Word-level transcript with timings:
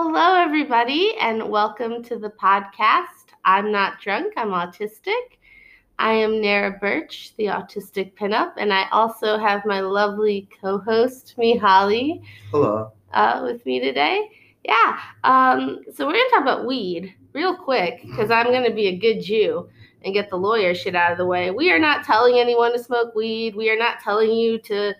Hello, 0.00 0.36
everybody, 0.36 1.16
and 1.20 1.50
welcome 1.50 2.04
to 2.04 2.16
the 2.20 2.30
podcast. 2.30 3.34
I'm 3.44 3.72
not 3.72 4.00
drunk, 4.00 4.32
I'm 4.36 4.50
autistic. 4.50 5.40
I 5.98 6.12
am 6.12 6.40
Nara 6.40 6.78
Birch, 6.80 7.32
the 7.36 7.46
autistic 7.46 8.14
pinup, 8.14 8.52
and 8.58 8.72
I 8.72 8.88
also 8.92 9.36
have 9.36 9.66
my 9.66 9.80
lovely 9.80 10.48
co 10.62 10.78
host, 10.78 11.34
Mihaly, 11.36 12.22
Hello. 12.52 12.92
uh, 13.12 13.40
with 13.42 13.66
me 13.66 13.80
today. 13.80 14.30
Yeah, 14.64 15.00
um, 15.24 15.80
so 15.92 16.06
we're 16.06 16.12
going 16.12 16.28
to 16.28 16.30
talk 16.30 16.42
about 16.42 16.64
weed 16.64 17.12
real 17.32 17.56
quick 17.56 18.02
because 18.02 18.30
I'm 18.30 18.52
going 18.52 18.70
to 18.70 18.72
be 18.74 18.86
a 18.86 18.96
good 18.96 19.20
Jew 19.20 19.68
and 20.04 20.14
get 20.14 20.30
the 20.30 20.36
lawyer 20.36 20.76
shit 20.76 20.94
out 20.94 21.10
of 21.10 21.18
the 21.18 21.26
way. 21.26 21.50
We 21.50 21.72
are 21.72 21.78
not 21.80 22.04
telling 22.04 22.38
anyone 22.38 22.72
to 22.72 22.78
smoke 22.78 23.16
weed, 23.16 23.56
we 23.56 23.68
are 23.68 23.76
not 23.76 23.98
telling 23.98 24.30
you 24.30 24.60
to 24.60 24.94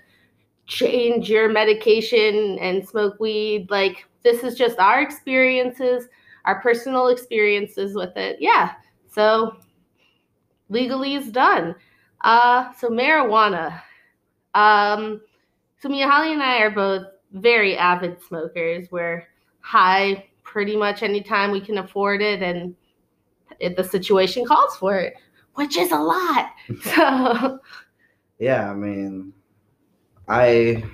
change 0.68 1.28
your 1.30 1.48
medication 1.48 2.58
and 2.60 2.86
smoke 2.86 3.18
weed. 3.18 3.66
Like, 3.70 4.06
this 4.22 4.44
is 4.44 4.54
just 4.54 4.78
our 4.78 5.00
experiences, 5.00 6.08
our 6.44 6.60
personal 6.60 7.08
experiences 7.08 7.94
with 7.94 8.16
it. 8.16 8.36
Yeah. 8.38 8.72
So 9.10 9.56
legally 10.68 11.14
is 11.14 11.32
done. 11.32 11.74
Uh 12.22 12.72
so 12.74 12.90
marijuana. 12.90 13.80
Um 14.54 15.20
so 15.80 15.88
Mihaly 15.88 16.32
and 16.32 16.42
I 16.42 16.58
are 16.58 16.70
both 16.70 17.06
very 17.32 17.76
avid 17.76 18.20
smokers. 18.22 18.88
We're 18.90 19.26
high 19.60 20.26
pretty 20.42 20.76
much 20.76 21.02
anytime 21.02 21.50
we 21.50 21.60
can 21.60 21.78
afford 21.78 22.20
it 22.20 22.42
and 22.42 22.74
if 23.60 23.76
the 23.76 23.84
situation 23.84 24.44
calls 24.44 24.76
for 24.76 24.98
it, 24.98 25.14
which 25.54 25.76
is 25.76 25.92
a 25.92 25.98
lot. 25.98 26.50
So 26.82 27.60
Yeah, 28.38 28.70
I 28.70 28.74
mean, 28.74 29.32
I 30.28 30.84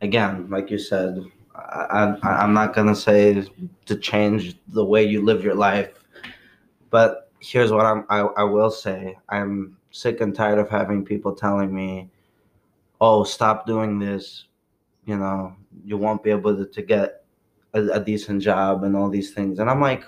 again, 0.00 0.48
like 0.50 0.70
you 0.70 0.78
said, 0.78 1.22
I, 1.54 2.16
I 2.22 2.28
I'm 2.42 2.52
not 2.52 2.74
gonna 2.74 2.96
say 2.96 3.46
to 3.86 3.96
change 3.96 4.56
the 4.68 4.84
way 4.84 5.04
you 5.04 5.22
live 5.24 5.44
your 5.44 5.54
life, 5.54 5.90
but 6.90 7.30
here's 7.40 7.72
what 7.72 7.86
I'm 7.86 8.04
I, 8.08 8.20
I 8.20 8.42
will 8.44 8.70
say. 8.70 9.16
I'm 9.28 9.76
sick 9.90 10.20
and 10.20 10.34
tired 10.34 10.58
of 10.58 10.68
having 10.68 11.04
people 11.04 11.34
telling 11.34 11.74
me, 11.74 12.10
"Oh, 13.00 13.24
stop 13.24 13.66
doing 13.66 13.98
this." 13.98 14.46
You 15.06 15.18
know, 15.18 15.54
you 15.84 15.98
won't 15.98 16.22
be 16.22 16.30
able 16.30 16.56
to, 16.56 16.64
to 16.64 16.82
get 16.82 17.24
a, 17.74 17.82
a 17.88 18.00
decent 18.00 18.42
job 18.42 18.84
and 18.84 18.96
all 18.96 19.10
these 19.10 19.32
things, 19.34 19.58
and 19.58 19.68
I'm 19.68 19.80
like, 19.80 20.04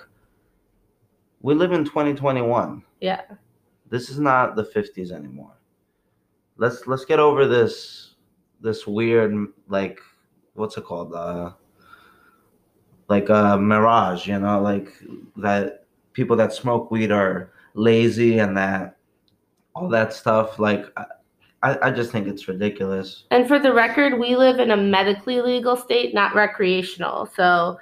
we 1.41 1.53
live 1.53 1.71
in 1.71 1.85
2021. 1.85 2.83
yeah. 2.99 3.21
this 3.89 4.09
is 4.09 4.19
not 4.19 4.55
the 4.55 4.63
50s 4.63 5.11
anymore 5.11 5.57
let's 6.57 6.87
let's 6.87 7.05
get 7.05 7.19
over 7.19 7.47
this 7.47 8.06
this 8.61 8.87
weird 8.87 9.33
like 9.67 9.99
what's 10.53 10.77
it 10.77 10.83
called 10.83 11.13
uh 11.13 11.51
like 13.07 13.29
a 13.29 13.57
mirage 13.57 14.27
you 14.27 14.37
know 14.37 14.61
like 14.61 14.91
that 15.35 15.85
people 16.13 16.35
that 16.35 16.53
smoke 16.53 16.89
weed 16.91 17.11
are 17.11 17.51
lazy 17.73 18.39
and 18.39 18.57
that 18.57 18.97
all 19.75 19.87
that 19.87 20.11
stuff 20.13 20.57
like 20.59 20.85
i 20.97 21.77
i 21.83 21.91
just 21.91 22.11
think 22.11 22.27
it's 22.27 22.47
ridiculous 22.47 23.25
And 23.31 23.47
for 23.47 23.59
the 23.59 23.73
record, 23.73 24.19
we 24.19 24.35
live 24.35 24.59
in 24.59 24.71
a 24.71 24.77
medically 24.77 25.41
legal 25.41 25.75
state, 25.75 26.13
not 26.13 26.33
recreational. 26.35 27.25
So 27.25 27.77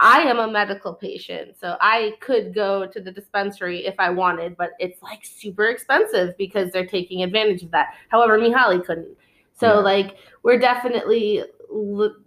I 0.00 0.22
am 0.22 0.38
a 0.38 0.50
medical 0.50 0.92
patient. 0.92 1.56
So 1.58 1.76
I 1.80 2.14
could 2.20 2.54
go 2.54 2.86
to 2.86 3.00
the 3.00 3.12
dispensary 3.12 3.86
if 3.86 3.94
I 3.98 4.10
wanted, 4.10 4.56
but 4.56 4.70
it's 4.78 5.02
like 5.02 5.24
super 5.24 5.66
expensive 5.66 6.36
because 6.36 6.70
they're 6.72 6.86
taking 6.86 7.22
advantage 7.22 7.62
of 7.62 7.70
that. 7.70 7.94
However, 8.08 8.38
Mihaly 8.38 8.84
couldn't. 8.84 9.16
So 9.54 9.74
Yeah. 9.74 9.78
like 9.78 10.16
we're 10.42 10.58
definitely 10.58 11.44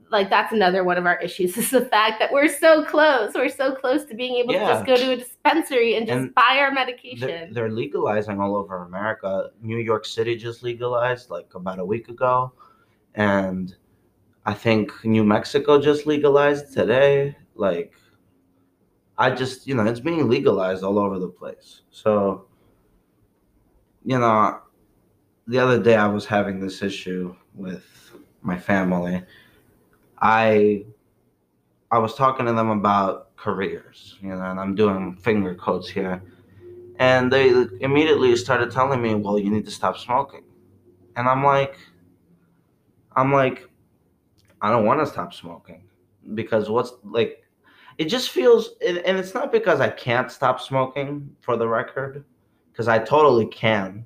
like 0.09 0.29
that's 0.29 0.51
another 0.53 0.83
one 0.83 0.97
of 0.97 1.05
our 1.05 1.19
issues 1.21 1.57
is 1.61 1.69
the 1.69 1.85
fact 1.85 2.19
that 2.19 2.31
we're 2.31 2.47
so 2.47 2.83
close. 2.85 3.33
We're 3.35 3.49
so 3.49 3.75
close 3.75 4.05
to 4.05 4.15
being 4.15 4.35
able 4.37 4.53
to 4.53 4.65
just 4.65 4.85
go 4.85 4.95
to 4.95 5.11
a 5.11 5.17
dispensary 5.17 5.95
and 5.95 6.07
just 6.07 6.17
And 6.17 6.35
buy 6.35 6.57
our 6.59 6.67
they're, 6.67 6.71
medication. 6.73 7.53
they're 7.53 7.71
legalizing 7.71 8.39
all 8.39 8.55
over 8.55 8.83
america 8.83 9.49
new 9.61 9.77
york 9.77 10.05
city 10.05 10.35
just 10.35 10.61
legalized 10.63 11.29
like 11.29 11.53
about 11.55 11.79
a 11.79 11.85
week 11.85 12.09
ago 12.09 12.51
and 13.15 13.75
i 14.45 14.53
think 14.53 14.91
new 15.05 15.23
mexico 15.23 15.79
just 15.79 16.05
legalized 16.05 16.73
today 16.73 17.35
like 17.55 17.93
i 19.17 19.29
just 19.29 19.65
you 19.67 19.73
know 19.75 19.85
it's 19.85 19.99
being 20.01 20.27
legalized 20.27 20.83
all 20.83 20.99
over 20.99 21.17
the 21.17 21.29
place 21.29 21.81
so 21.91 22.45
you 24.03 24.19
know 24.19 24.59
the 25.47 25.57
other 25.57 25.81
day 25.81 25.95
i 25.95 26.07
was 26.07 26.25
having 26.25 26.59
this 26.59 26.81
issue 26.81 27.35
with 27.55 28.11
my 28.41 28.57
family. 28.57 29.23
I 30.19 30.85
i 31.91 31.97
was 31.97 32.15
talking 32.15 32.45
to 32.45 32.53
them 32.53 32.69
about 32.69 33.35
careers 33.37 34.17
you 34.21 34.29
know 34.29 34.41
and 34.41 34.59
i'm 34.59 34.75
doing 34.75 35.15
finger 35.15 35.55
quotes 35.55 35.89
here. 35.89 36.21
And 36.99 37.31
they 37.31 37.49
immediately 37.81 38.35
started 38.35 38.71
telling 38.71 39.01
me 39.01 39.15
well 39.15 39.39
you 39.39 39.49
need 39.49 39.65
to 39.65 39.71
stop 39.71 39.97
smoking. 39.97 40.43
And 41.15 41.27
i'm 41.27 41.43
like 41.43 41.77
i'm 43.15 43.31
like 43.31 43.69
i 44.61 44.69
don't 44.69 44.85
want 44.85 44.99
to 44.99 45.05
stop 45.05 45.33
smoking. 45.33 45.83
Because 46.33 46.69
what's 46.69 46.91
like 47.03 47.43
it 47.97 48.05
just 48.05 48.31
feels 48.31 48.71
and 48.85 48.97
and 48.99 49.17
it's 49.17 49.33
not 49.33 49.51
because 49.51 49.79
i 49.79 49.89
can't 49.89 50.29
stop 50.29 50.59
smoking 50.59 51.35
for 51.39 51.55
the 51.55 51.67
record 51.67 52.25
because 52.71 52.87
i 52.87 52.99
totally 52.99 53.45
can 53.45 54.05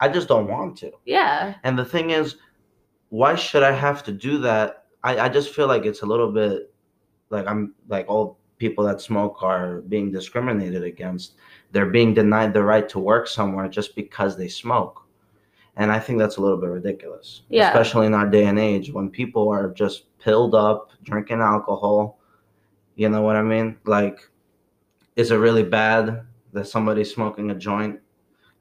i 0.00 0.08
just 0.08 0.28
don't 0.28 0.48
want 0.48 0.76
to 0.76 0.92
yeah. 1.04 1.54
and 1.64 1.78
the 1.78 1.84
thing 1.84 2.10
is, 2.10 2.36
why 3.10 3.34
should 3.34 3.62
I 3.62 3.72
have 3.72 4.02
to 4.04 4.12
do 4.12 4.38
that? 4.38 4.84
I, 5.04 5.18
I 5.20 5.28
just 5.28 5.54
feel 5.54 5.68
like 5.68 5.84
it's 5.84 6.02
a 6.02 6.06
little 6.06 6.32
bit 6.32 6.72
like 7.30 7.46
I'm 7.46 7.74
like 7.88 8.06
all 8.08 8.38
people 8.58 8.84
that 8.84 9.00
smoke 9.00 9.42
are 9.42 9.82
being 9.82 10.10
discriminated 10.10 10.82
against. 10.82 11.34
They're 11.72 11.90
being 11.90 12.14
denied 12.14 12.52
the 12.52 12.62
right 12.62 12.88
to 12.88 12.98
work 12.98 13.28
somewhere 13.28 13.68
just 13.68 13.94
because 13.94 14.36
they 14.36 14.48
smoke. 14.48 15.02
And 15.76 15.92
I 15.92 15.98
think 15.98 16.18
that's 16.18 16.38
a 16.38 16.40
little 16.40 16.56
bit 16.56 16.70
ridiculous. 16.70 17.42
Yeah. 17.50 17.68
Especially 17.68 18.06
in 18.06 18.14
our 18.14 18.28
day 18.28 18.46
and 18.46 18.58
age 18.58 18.90
when 18.92 19.10
people 19.10 19.50
are 19.50 19.70
just 19.70 20.04
pilled 20.18 20.54
up, 20.54 20.90
drinking 21.02 21.40
alcohol. 21.40 22.18
You 22.94 23.10
know 23.10 23.20
what 23.20 23.36
I 23.36 23.42
mean? 23.42 23.76
Like, 23.84 24.20
is 25.16 25.30
it 25.30 25.36
really 25.36 25.62
bad 25.62 26.22
that 26.54 26.66
somebody's 26.66 27.12
smoking 27.12 27.50
a 27.50 27.54
joint 27.54 28.00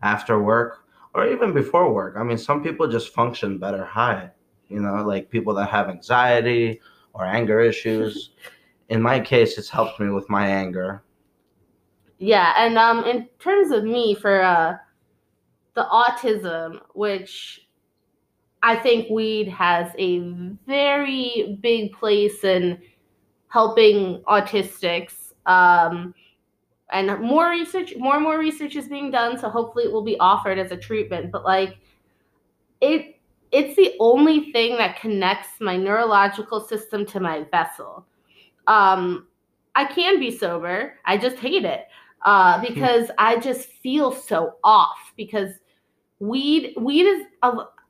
after 0.01 0.41
work? 0.41 0.84
Or 1.15 1.25
even 1.31 1.53
before 1.53 1.91
work. 1.91 2.15
I 2.17 2.23
mean, 2.23 2.37
some 2.37 2.61
people 2.61 2.87
just 2.87 3.13
function 3.13 3.57
better 3.57 3.85
high, 3.85 4.29
you 4.67 4.81
know, 4.81 4.95
like 5.05 5.29
people 5.29 5.53
that 5.55 5.69
have 5.69 5.89
anxiety 5.89 6.81
or 7.13 7.25
anger 7.25 7.61
issues. 7.61 8.31
In 8.89 9.01
my 9.01 9.19
case, 9.19 9.57
it's 9.57 9.69
helped 9.69 9.99
me 9.99 10.09
with 10.09 10.29
my 10.29 10.47
anger. 10.47 11.01
Yeah, 12.19 12.53
and 12.57 12.77
um, 12.77 13.03
in 13.03 13.27
terms 13.39 13.71
of 13.71 13.83
me 13.83 14.13
for 14.15 14.41
uh, 14.41 14.77
the 15.73 15.85
autism, 15.91 16.79
which 16.93 17.67
I 18.63 18.75
think 18.75 19.09
weed 19.09 19.47
has 19.49 19.91
a 19.97 20.19
very 20.65 21.57
big 21.61 21.93
place 21.93 22.43
in 22.43 22.79
helping 23.49 24.21
autistics. 24.27 25.33
Um, 25.45 26.13
and 26.91 27.19
more 27.21 27.49
research, 27.49 27.95
more 27.97 28.15
and 28.15 28.23
more 28.23 28.37
research 28.37 28.75
is 28.75 28.87
being 28.87 29.11
done, 29.11 29.37
so 29.37 29.49
hopefully 29.49 29.85
it 29.85 29.91
will 29.91 30.03
be 30.03 30.19
offered 30.19 30.59
as 30.59 30.71
a 30.71 30.77
treatment. 30.77 31.31
But 31.31 31.43
like, 31.43 31.77
it 32.81 33.19
it's 33.51 33.75
the 33.75 33.95
only 33.99 34.51
thing 34.51 34.77
that 34.77 34.99
connects 34.99 35.49
my 35.61 35.77
neurological 35.77 36.59
system 36.59 37.05
to 37.07 37.19
my 37.19 37.45
vessel. 37.51 38.05
Um, 38.67 39.27
I 39.75 39.85
can 39.85 40.19
be 40.19 40.35
sober, 40.35 40.99
I 41.05 41.17
just 41.17 41.37
hate 41.37 41.65
it 41.65 41.85
uh, 42.25 42.61
because 42.61 43.11
I 43.17 43.37
just 43.37 43.69
feel 43.69 44.11
so 44.11 44.55
off 44.63 45.13
because 45.15 45.51
weed 46.19 46.73
weed 46.77 47.05
is 47.05 47.25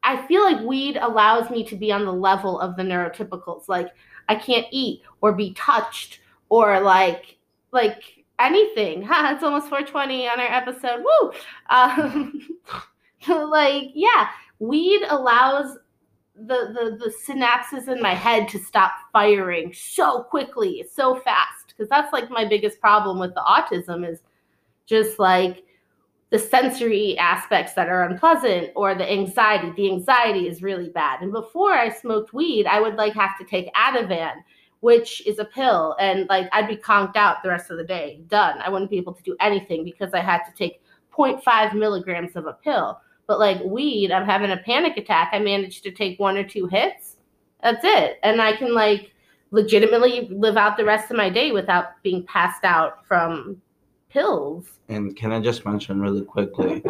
I 0.04 0.28
feel 0.28 0.44
like 0.44 0.62
weed 0.62 0.98
allows 0.98 1.50
me 1.50 1.64
to 1.66 1.76
be 1.76 1.92
on 1.92 2.06
the 2.06 2.14
level 2.14 2.60
of 2.60 2.76
the 2.76 2.84
neurotypicals. 2.84 3.68
Like 3.68 3.90
I 4.30 4.36
can't 4.36 4.68
eat 4.72 5.02
or 5.22 5.34
be 5.34 5.54
touched 5.54 6.20
or 6.50 6.80
like 6.82 7.38
like 7.72 8.25
anything. 8.40 9.02
Ha, 9.04 9.32
it's 9.34 9.44
almost 9.44 9.70
420 9.70 10.28
on 10.28 10.40
our 10.40 10.52
episode. 10.52 11.04
Woo! 11.04 11.32
Um, 11.70 12.48
like 13.50 13.92
yeah, 13.94 14.30
weed 14.60 15.02
allows 15.10 15.78
the, 16.36 16.74
the 16.74 16.98
the 17.06 17.14
synapses 17.26 17.88
in 17.88 18.02
my 18.02 18.14
head 18.14 18.50
to 18.50 18.60
stop 18.60 18.92
firing 19.14 19.74
so 19.74 20.24
quickly, 20.24 20.86
so 20.92 21.16
fast. 21.16 21.68
Because 21.68 21.90
that's 21.90 22.14
like 22.14 22.30
my 22.30 22.46
biggest 22.46 22.80
problem 22.80 23.20
with 23.20 23.34
the 23.34 23.42
autism 23.42 24.10
is 24.10 24.20
just 24.86 25.20
like 25.20 25.64
the 26.32 26.40
sensory 26.40 27.18
aspects 27.18 27.74
that 27.74 27.88
are 27.88 28.04
unpleasant 28.04 28.72
or 28.76 28.96
the 28.96 29.10
anxiety. 29.10 29.72
The 29.76 29.92
anxiety 29.92 30.48
is 30.48 30.62
really 30.62 30.90
bad. 30.90 31.22
And 31.22 31.32
before 31.32 31.72
I 31.74 31.90
smoked 31.90 32.34
weed, 32.34 32.66
I 32.66 32.80
would 32.80 32.96
like 32.96 33.14
have 33.14 33.38
to 33.40 33.46
take 33.46 33.74
Ativan, 33.74 34.44
which 34.82 35.26
is 35.26 35.40
a 35.40 35.46
pill, 35.46 35.96
and 36.00 36.28
like 36.30 36.48
I'd 36.52 36.68
be 36.68 36.76
conked 36.78 37.16
out 37.16 37.42
the 37.44 37.50
rest 37.50 37.72
of 37.72 37.78
the 37.78 37.84
day. 37.84 38.22
Done. 38.28 38.60
I 38.60 38.70
wouldn't 38.70 38.92
be 38.92 38.98
able 38.98 39.14
to 39.14 39.24
do 39.24 39.36
anything 39.40 39.84
because 39.84 40.14
I 40.14 40.20
had 40.20 40.44
to 40.44 40.54
take 40.54 40.82
0.5 41.16 41.74
milligrams 41.74 42.36
of 42.36 42.46
a 42.46 42.54
pill. 42.54 43.00
But 43.28 43.40
like 43.40 43.62
weed, 43.64 44.12
I'm 44.12 44.26
having 44.26 44.52
a 44.52 44.58
panic 44.58 44.98
attack. 44.98 45.30
I 45.32 45.40
managed 45.40 45.84
to 45.84 45.92
take 45.92 46.20
one 46.20 46.38
or 46.38 46.44
two 46.44 46.68
hits. 46.68 47.18
That's 47.64 47.84
it. 47.84 48.20
And 48.22 48.42
I 48.42 48.56
can 48.56 48.74
like 48.74 49.12
legitimately 49.52 50.28
live 50.32 50.58
out 50.58 50.78
the 50.78 50.86
rest 50.86 51.10
of 51.10 51.18
my 51.18 51.30
day 51.30 51.52
without 51.52 52.02
being 52.04 52.24
passed 52.26 52.64
out 52.64 53.06
from 53.08 53.62
pills. 54.10 54.66
And 54.90 55.16
can 55.16 55.32
I 55.32 55.40
just 55.40 55.66
mention 55.66 56.00
really 56.00 56.24
quickly, 56.24 56.84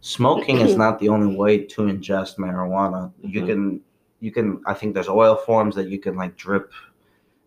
smoking 0.00 0.58
is 0.58 0.76
not 0.76 1.00
the 1.00 1.08
only 1.08 1.34
way 1.34 1.58
to 1.58 1.82
ingest 1.82 2.36
marijuana. 2.36 3.10
You 3.22 3.42
Mhm. 3.42 3.46
can, 3.46 3.80
you 4.20 4.30
can. 4.30 4.62
I 4.66 4.74
think 4.74 4.94
there's 4.94 5.08
oil 5.08 5.34
forms 5.34 5.74
that 5.74 5.88
you 5.88 5.98
can 5.98 6.16
like 6.16 6.36
drip 6.36 6.72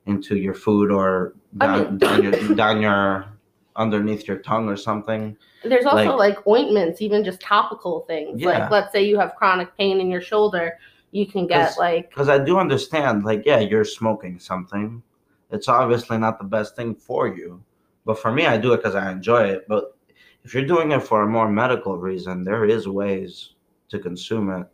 into 0.06 0.36
your 0.38 0.54
food 0.54 0.92
or 0.92 1.34
I 1.60 1.66
down, 1.68 1.84
mean- 1.84 1.98
down 1.98 2.24
your 2.24 2.56
down 2.56 2.82
your 2.82 3.26
underneath 3.76 4.28
your 4.28 4.38
tongue 4.38 4.70
or 4.70 4.78
something. 4.78 5.36
There's 5.64 5.86
also 5.86 6.16
Like- 6.16 6.36
like, 6.38 6.48
ointments, 6.48 7.02
even 7.02 7.24
just 7.24 7.42
topical 7.42 8.02
things. 8.02 8.42
Yeah. 8.42 8.50
Like 8.60 8.72
let's 8.72 8.92
say 8.92 9.04
you 9.04 9.18
have 9.18 9.36
chronic 9.36 9.76
pain 9.78 10.00
in 10.00 10.12
your 10.12 10.22
shoulder, 10.22 10.78
you 11.12 11.26
can 11.26 11.48
get 11.48 11.70
'Cause- 11.70 11.78
like 11.80 12.10
Because 12.10 12.30
I 12.30 12.38
do 12.38 12.58
understand, 12.60 13.24
like, 13.24 13.44
yeah, 13.46 13.60
you're 13.60 13.86
smoking 13.86 14.40
something. 14.40 15.02
It's 15.52 15.68
obviously 15.68 16.18
not 16.18 16.38
the 16.38 16.46
best 16.46 16.76
thing 16.76 16.94
for 16.96 17.28
you, 17.28 17.64
but 18.06 18.20
for 18.20 18.32
me, 18.32 18.46
I 18.46 18.58
do 18.58 18.74
it 18.74 18.78
because 18.78 18.96
I 18.96 19.12
enjoy 19.12 19.44
it. 19.46 19.66
But 19.68 19.96
if 20.44 20.54
you're 20.54 20.66
doing 20.66 20.92
it 20.92 21.02
for 21.02 21.22
a 21.24 21.28
more 21.28 21.50
medical 21.50 21.98
reason, 21.98 22.44
there 22.44 22.66
is 22.66 22.88
ways 22.88 23.54
to 23.90 23.98
consume 24.00 24.52
it. 24.52 24.68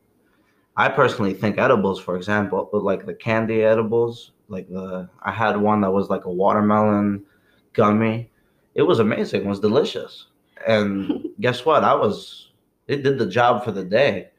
I 0.80 0.88
personally 0.88 1.34
think 1.34 1.58
edibles, 1.58 2.00
for 2.00 2.16
example, 2.16 2.70
like 2.72 3.06
the 3.06 3.14
candy 3.14 3.64
edibles, 3.66 4.32
like 4.48 4.70
the 4.70 5.10
I 5.22 5.30
had 5.30 5.58
one 5.58 5.82
that 5.82 5.92
was 5.92 6.10
like 6.10 6.24
a 6.24 6.32
watermelon 6.32 7.26
gummy. 7.74 8.32
It 8.76 8.84
was 8.84 9.00
amazing. 9.00 9.42
It 9.42 9.46
was 9.46 9.60
delicious. 9.60 10.28
And 10.66 11.28
guess 11.42 11.66
what? 11.66 11.84
I 11.84 11.94
was 11.94 12.52
it 12.88 13.04
did 13.04 13.20
the 13.20 13.26
job 13.26 13.66
for 13.66 13.74
the 13.74 13.84
day. 13.84 14.30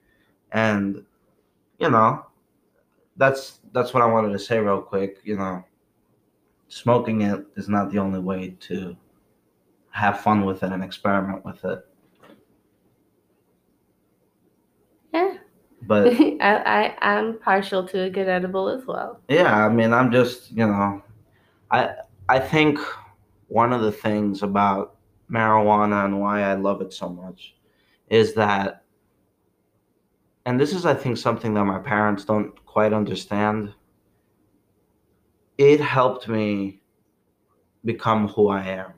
And 0.50 1.04
you 1.78 1.90
know, 1.90 2.24
that's 3.18 3.58
that's 3.74 3.92
what 3.92 4.02
I 4.02 4.06
wanted 4.06 4.32
to 4.32 4.38
say 4.38 4.58
real 4.60 4.80
quick, 4.80 5.18
you 5.22 5.36
know. 5.36 5.62
Smoking 6.68 7.20
it 7.20 7.44
is 7.56 7.68
not 7.68 7.92
the 7.92 7.98
only 7.98 8.20
way 8.20 8.56
to 8.60 8.96
have 9.90 10.20
fun 10.22 10.46
with 10.46 10.62
it 10.62 10.72
and 10.72 10.82
experiment 10.82 11.44
with 11.44 11.62
it. 11.66 11.84
yeah. 15.12 15.34
But 15.82 16.12
I, 16.40 16.40
I 16.40 16.96
I'm 17.00 17.38
partial 17.38 17.86
to 17.88 18.02
a 18.02 18.10
good 18.10 18.28
edible 18.28 18.68
as 18.68 18.86
well. 18.86 19.20
yeah, 19.28 19.66
I 19.66 19.68
mean, 19.68 19.92
I'm 19.92 20.12
just, 20.12 20.50
you 20.52 20.66
know, 20.66 21.02
I 21.70 21.94
I 22.28 22.38
think 22.38 22.78
one 23.48 23.72
of 23.72 23.82
the 23.82 23.92
things 23.92 24.42
about 24.42 24.96
marijuana 25.30 26.04
and 26.04 26.20
why 26.20 26.42
I 26.42 26.54
love 26.54 26.80
it 26.80 26.92
so 26.92 27.08
much 27.08 27.54
is 28.08 28.34
that 28.34 28.84
and 30.46 30.58
this 30.58 30.72
is 30.72 30.86
I 30.86 30.94
think 30.94 31.16
something 31.16 31.54
that 31.54 31.64
my 31.64 31.78
parents 31.78 32.24
don't 32.24 32.54
quite 32.64 32.92
understand. 32.92 33.74
It 35.58 35.80
helped 35.80 36.28
me 36.28 36.80
become 37.84 38.28
who 38.28 38.48
I 38.48 38.62
am. 38.64 38.92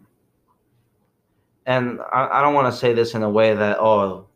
And 1.67 2.01
I, 2.13 2.29
I 2.39 2.43
don't 2.43 2.55
want 2.55 2.73
to 2.73 2.79
say 2.79 2.93
this 2.93 3.15
in 3.15 3.23
a 3.23 3.31
way 3.31 3.55
that 3.55 3.79
oh 3.81 4.29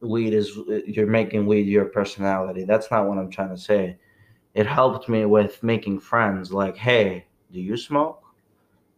weed 0.00 0.34
is 0.34 0.58
you're 0.86 1.06
making 1.06 1.46
weed 1.46 1.66
your 1.66 1.86
personality. 1.86 2.64
That's 2.64 2.90
not 2.90 3.06
what 3.08 3.18
I'm 3.18 3.30
trying 3.30 3.50
to 3.50 3.58
say. 3.58 3.96
It 4.54 4.66
helped 4.66 5.08
me 5.08 5.24
with 5.26 5.62
making 5.62 6.00
friends 6.00 6.52
like, 6.52 6.76
"Hey, 6.76 7.26
do 7.52 7.60
you 7.60 7.76
smoke?" 7.76 8.22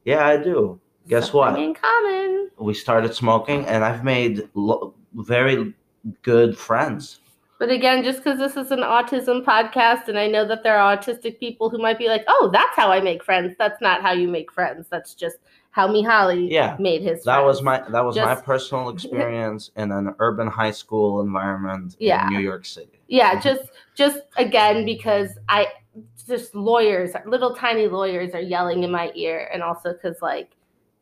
"Yeah, 0.04 0.26
I 0.26 0.36
do." 0.36 0.80
Guess 1.08 1.32
what? 1.32 1.58
In 1.58 1.74
common. 1.74 2.50
we 2.58 2.74
started 2.74 3.14
smoking 3.14 3.64
and 3.66 3.84
i've 3.84 4.02
made 4.04 4.46
lo- 4.54 4.92
very 5.14 5.72
good 6.22 6.58
friends 6.58 7.20
But 7.58 7.70
again, 7.70 8.04
just 8.04 8.18
because 8.22 8.38
this 8.38 8.56
is 8.56 8.70
an 8.70 8.80
autism 8.80 9.44
podcast, 9.44 10.06
and 10.08 10.16
I 10.18 10.28
know 10.28 10.44
that 10.46 10.62
there 10.62 10.78
are 10.78 10.96
autistic 10.96 11.40
people 11.40 11.70
who 11.70 11.78
might 11.78 11.98
be 11.98 12.08
like, 12.08 12.24
"Oh, 12.28 12.50
that's 12.52 12.76
how 12.76 12.92
I 12.92 13.00
make 13.00 13.24
friends." 13.24 13.56
That's 13.58 13.80
not 13.80 14.00
how 14.00 14.12
you 14.12 14.28
make 14.28 14.52
friends. 14.52 14.86
That's 14.92 15.12
just 15.14 15.38
how 15.70 15.86
Mihaly 15.88 16.50
Yeah, 16.50 16.76
made 16.78 17.02
his. 17.02 17.24
that 17.24 17.44
was 17.44 17.62
my 17.62 17.82
that 17.90 18.04
was 18.04 18.16
my 18.16 18.34
personal 18.34 18.88
experience 18.94 19.70
in 19.76 19.92
an 19.92 20.14
urban 20.18 20.48
high 20.48 20.70
school 20.72 21.20
environment 21.20 21.96
Yeah. 21.98 22.26
in 22.26 22.32
new 22.34 22.40
york 22.40 22.64
city 22.64 22.98
yeah. 23.08 23.40
Just, 23.40 23.62
just 23.94 24.18
again 24.36 24.84
because 24.84 25.30
I 25.48 25.66
just 26.26 26.54
lawyers, 26.54 27.12
little 27.26 27.54
tiny 27.54 27.86
lawyers, 27.88 28.34
are 28.34 28.40
yelling 28.40 28.84
in 28.84 28.90
my 28.90 29.10
ear, 29.14 29.48
and 29.52 29.62
also 29.62 29.94
because 29.94 30.20
like 30.20 30.50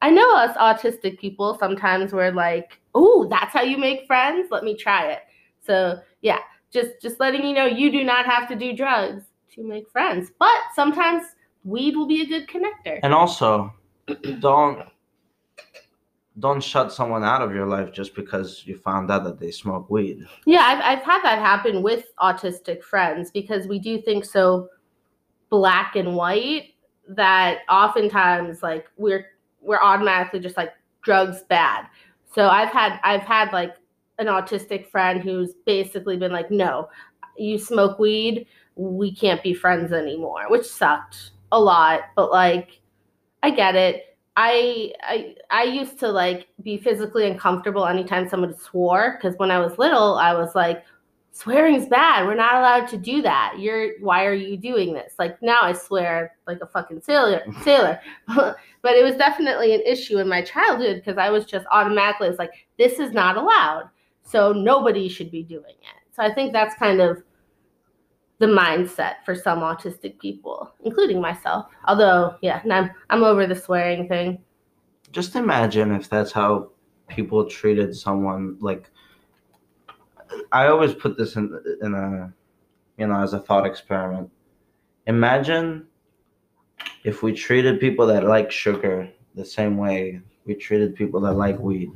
I 0.03 0.11
know 0.11 0.37
us 0.37 0.57
autistic 0.57 1.19
people 1.19 1.57
sometimes 1.59 2.13
we're 2.13 2.31
like, 2.33 2.79
"Oh, 2.95 3.27
that's 3.29 3.53
how 3.53 3.63
you 3.63 3.77
make 3.77 4.07
friends. 4.07 4.49
Let 4.53 4.63
me 4.63 4.77
try 4.77 5.11
it." 5.11 5.23
So 5.67 5.99
yeah, 6.23 6.39
just 6.71 6.91
just 7.03 7.19
letting 7.19 7.45
you 7.45 7.55
know, 7.55 7.67
you 7.67 7.91
do 7.91 8.05
not 8.05 8.25
have 8.27 8.49
to 8.49 8.55
do 8.55 8.73
drugs 8.73 9.25
to 9.55 9.65
make 9.65 9.91
friends, 9.91 10.31
but 10.39 10.59
sometimes 10.77 11.25
weed 11.65 11.97
will 11.97 12.07
be 12.07 12.23
a 12.23 12.27
good 12.27 12.47
connector. 12.47 13.01
and 13.03 13.13
also 13.13 13.73
don't 14.41 14.87
don't 16.39 16.63
shut 16.63 16.93
someone 16.93 17.25
out 17.25 17.41
of 17.41 17.55
your 17.55 17.67
life 17.67 17.93
just 17.93 18.15
because 18.15 18.63
you 18.67 18.77
found 18.77 19.11
out 19.11 19.25
that 19.25 19.41
they 19.41 19.51
smoke 19.51 19.89
weed 19.89 20.27
Yeah, 20.45 20.61
I've, 20.63 20.99
I've 20.99 21.05
had 21.05 21.23
that 21.23 21.39
happen 21.39 21.83
with 21.83 22.05
autistic 22.21 22.83
friends 22.83 23.31
because 23.31 23.67
we 23.67 23.79
do 23.79 24.01
think 24.03 24.25
so 24.25 24.69
black 25.49 25.97
and 25.97 26.15
white 26.15 26.75
that 27.09 27.61
oftentimes 27.69 28.63
like 28.63 28.87
we're 28.97 29.27
we're 29.61 29.81
automatically 29.83 30.41
just 30.41 30.57
like 30.57 30.73
drugs 31.03 31.43
bad. 31.49 31.87
So 32.35 32.49
I've 32.49 32.71
had 32.71 33.01
I've 33.03 33.23
had 33.23 33.53
like 33.53 33.77
an 34.19 34.27
autistic 34.27 34.91
friend 34.91 35.21
who's 35.21 35.55
basically 35.65 36.17
been 36.17 36.33
like, 36.33 36.51
no, 36.51 36.89
you 37.37 37.59
smoke 37.59 37.99
weed, 37.99 38.47
we 38.77 39.15
can't 39.15 39.43
be 39.43 39.55
friends 39.55 39.93
anymore, 39.93 40.45
which 40.49 40.67
sucked 40.67 41.31
a 41.53 41.61
lot, 41.61 42.01
but 42.15 42.31
like 42.31 42.81
I 43.47 43.51
get 43.51 43.77
it. 43.77 44.17
I 44.37 44.93
I 45.03 45.37
I 45.51 45.63
used 45.63 46.01
to 46.01 46.09
like 46.09 46.49
be 46.63 46.77
physically 46.79 47.31
uncomfortable 47.31 47.87
anytime 47.87 48.29
someone 48.29 48.59
swore 48.59 49.17
because 49.17 49.39
when 49.39 49.53
I 49.53 49.61
was 49.61 49.79
little, 49.79 50.17
I 50.17 50.35
was 50.35 50.57
like, 50.57 50.85
swearing's 51.31 51.87
bad. 51.87 52.27
We're 52.27 52.35
not 52.35 52.57
allowed 52.57 52.89
to 52.89 52.97
do 52.97 53.23
that. 53.23 53.55
You're 53.61 54.01
why 54.01 54.27
are 54.27 54.35
you 54.35 54.57
doing 54.57 54.95
this? 54.95 55.13
Like 55.21 55.41
now 55.43 55.61
I 55.63 55.75
swear 55.75 56.35
like 56.49 56.59
a 56.61 56.67
fucking 56.67 57.03
sailor 57.03 57.41
sailor. 57.63 58.01
but 58.27 58.97
it 58.97 59.05
was 59.05 59.15
definitely 59.15 59.77
an 59.77 59.83
issue 59.87 60.19
in 60.19 60.29
my 60.29 60.43
childhood 60.43 60.97
because 60.97 61.17
I 61.17 61.31
was 61.31 61.45
just 61.45 61.67
automatically 61.71 62.27
it's 62.27 62.41
like 62.41 62.67
this 62.79 62.99
is 62.99 63.13
not 63.13 63.37
allowed. 63.37 63.91
So 64.25 64.53
nobody 64.53 65.09
should 65.09 65.31
be 65.31 65.45
doing 65.45 65.77
it. 65.83 66.15
So 66.17 66.25
I 66.25 66.35
think 66.35 66.53
that's 66.53 66.75
kind 66.75 67.01
of 67.01 67.23
the 68.39 68.47
mindset 68.47 69.15
for 69.25 69.35
some 69.35 69.61
autistic 69.61 70.19
people, 70.19 70.73
including 70.85 71.21
myself. 71.21 71.67
Although, 71.87 72.37
yeah, 72.43 72.61
I'm 72.71 72.91
I'm 73.11 73.25
over 73.25 73.47
the 73.47 73.55
swearing 73.57 74.09
thing. 74.09 74.39
just 75.13 75.37
imagine 75.37 75.93
if 75.93 76.09
that's 76.09 76.33
how 76.33 76.71
people 77.09 77.49
treated 77.49 77.95
someone 77.95 78.57
like 78.61 78.91
i 80.53 80.67
always 80.67 80.93
put 80.93 81.17
this 81.17 81.37
in 81.37 81.45
in 81.83 81.95
a 81.95 82.33
you 82.99 83.07
know 83.07 83.21
as 83.23 83.33
a 83.33 83.39
thought 83.39 83.65
experiment 83.67 84.29
imagine 85.07 85.87
if 87.05 87.23
we 87.23 87.33
treated 87.33 87.79
people 87.81 88.07
that 88.07 88.25
like 88.25 88.51
sugar 88.51 89.09
the 89.35 89.45
same 89.45 89.77
way 89.77 90.21
we 90.45 90.55
treated 90.55 90.95
people 90.95 91.21
that 91.21 91.35
like 91.35 91.59
weed 91.59 91.91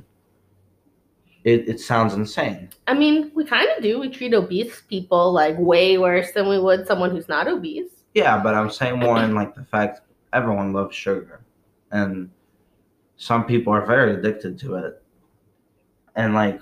it, 1.45 1.69
it 1.69 1.81
sounds 1.81 2.15
insane 2.15 2.69
I 2.87 2.95
mean, 2.95 3.31
we 3.35 3.45
kind 3.45 3.69
of 3.77 3.83
do. 3.83 3.99
We 4.01 4.09
treat 4.11 4.35
obese 4.35 4.83
people 4.89 5.33
like 5.33 5.57
way 5.59 5.97
worse 5.97 6.33
than 6.33 6.49
we 6.49 6.59
would 6.59 6.87
someone 6.87 7.11
who's 7.11 7.29
not 7.29 7.49
obese. 7.49 7.91
yeah 8.15 8.43
but 8.43 8.55
i'm 8.55 8.71
saying 8.71 8.99
more 8.99 9.23
in 9.23 9.35
like 9.35 9.55
the 9.55 9.65
fact 9.65 10.01
everyone 10.33 10.73
loves 10.73 10.95
sugar 10.97 11.45
and 11.93 12.31
some 13.17 13.45
people 13.45 13.73
are 13.73 13.87
very 13.87 14.15
addicted 14.15 14.59
to 14.59 14.77
it 14.77 15.03
and 16.17 16.35
like 16.35 16.61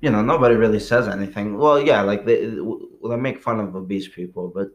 you 0.00 0.10
know 0.10 0.22
nobody 0.22 0.54
really 0.54 0.80
says 0.80 1.08
anything 1.08 1.56
well 1.58 1.80
yeah 1.80 2.00
like 2.02 2.24
they 2.24 2.46
they 3.08 3.16
make 3.16 3.42
fun 3.42 3.60
of 3.60 3.74
obese 3.74 4.08
people 4.08 4.50
but 4.54 4.68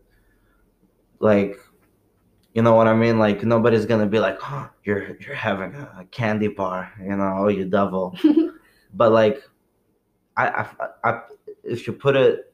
like 1.19 1.57
you 2.53 2.61
know 2.61 2.73
what 2.75 2.87
i 2.87 2.93
mean 2.93 3.19
like 3.19 3.43
nobody's 3.43 3.85
gonna 3.85 4.05
be 4.05 4.19
like 4.19 4.37
oh 4.43 4.69
you're 4.83 5.17
you're 5.17 5.35
having 5.35 5.73
a, 5.75 6.05
candy 6.11 6.47
bar 6.47 6.91
you 6.99 7.15
know 7.15 7.35
oh 7.39 7.47
you 7.47 7.65
devil 7.65 8.15
but 8.93 9.11
like 9.11 9.43
I, 10.37 10.47
I 10.47 10.87
i 11.03 11.21
if 11.63 11.87
you 11.87 11.93
put 11.93 12.15
it 12.15 12.53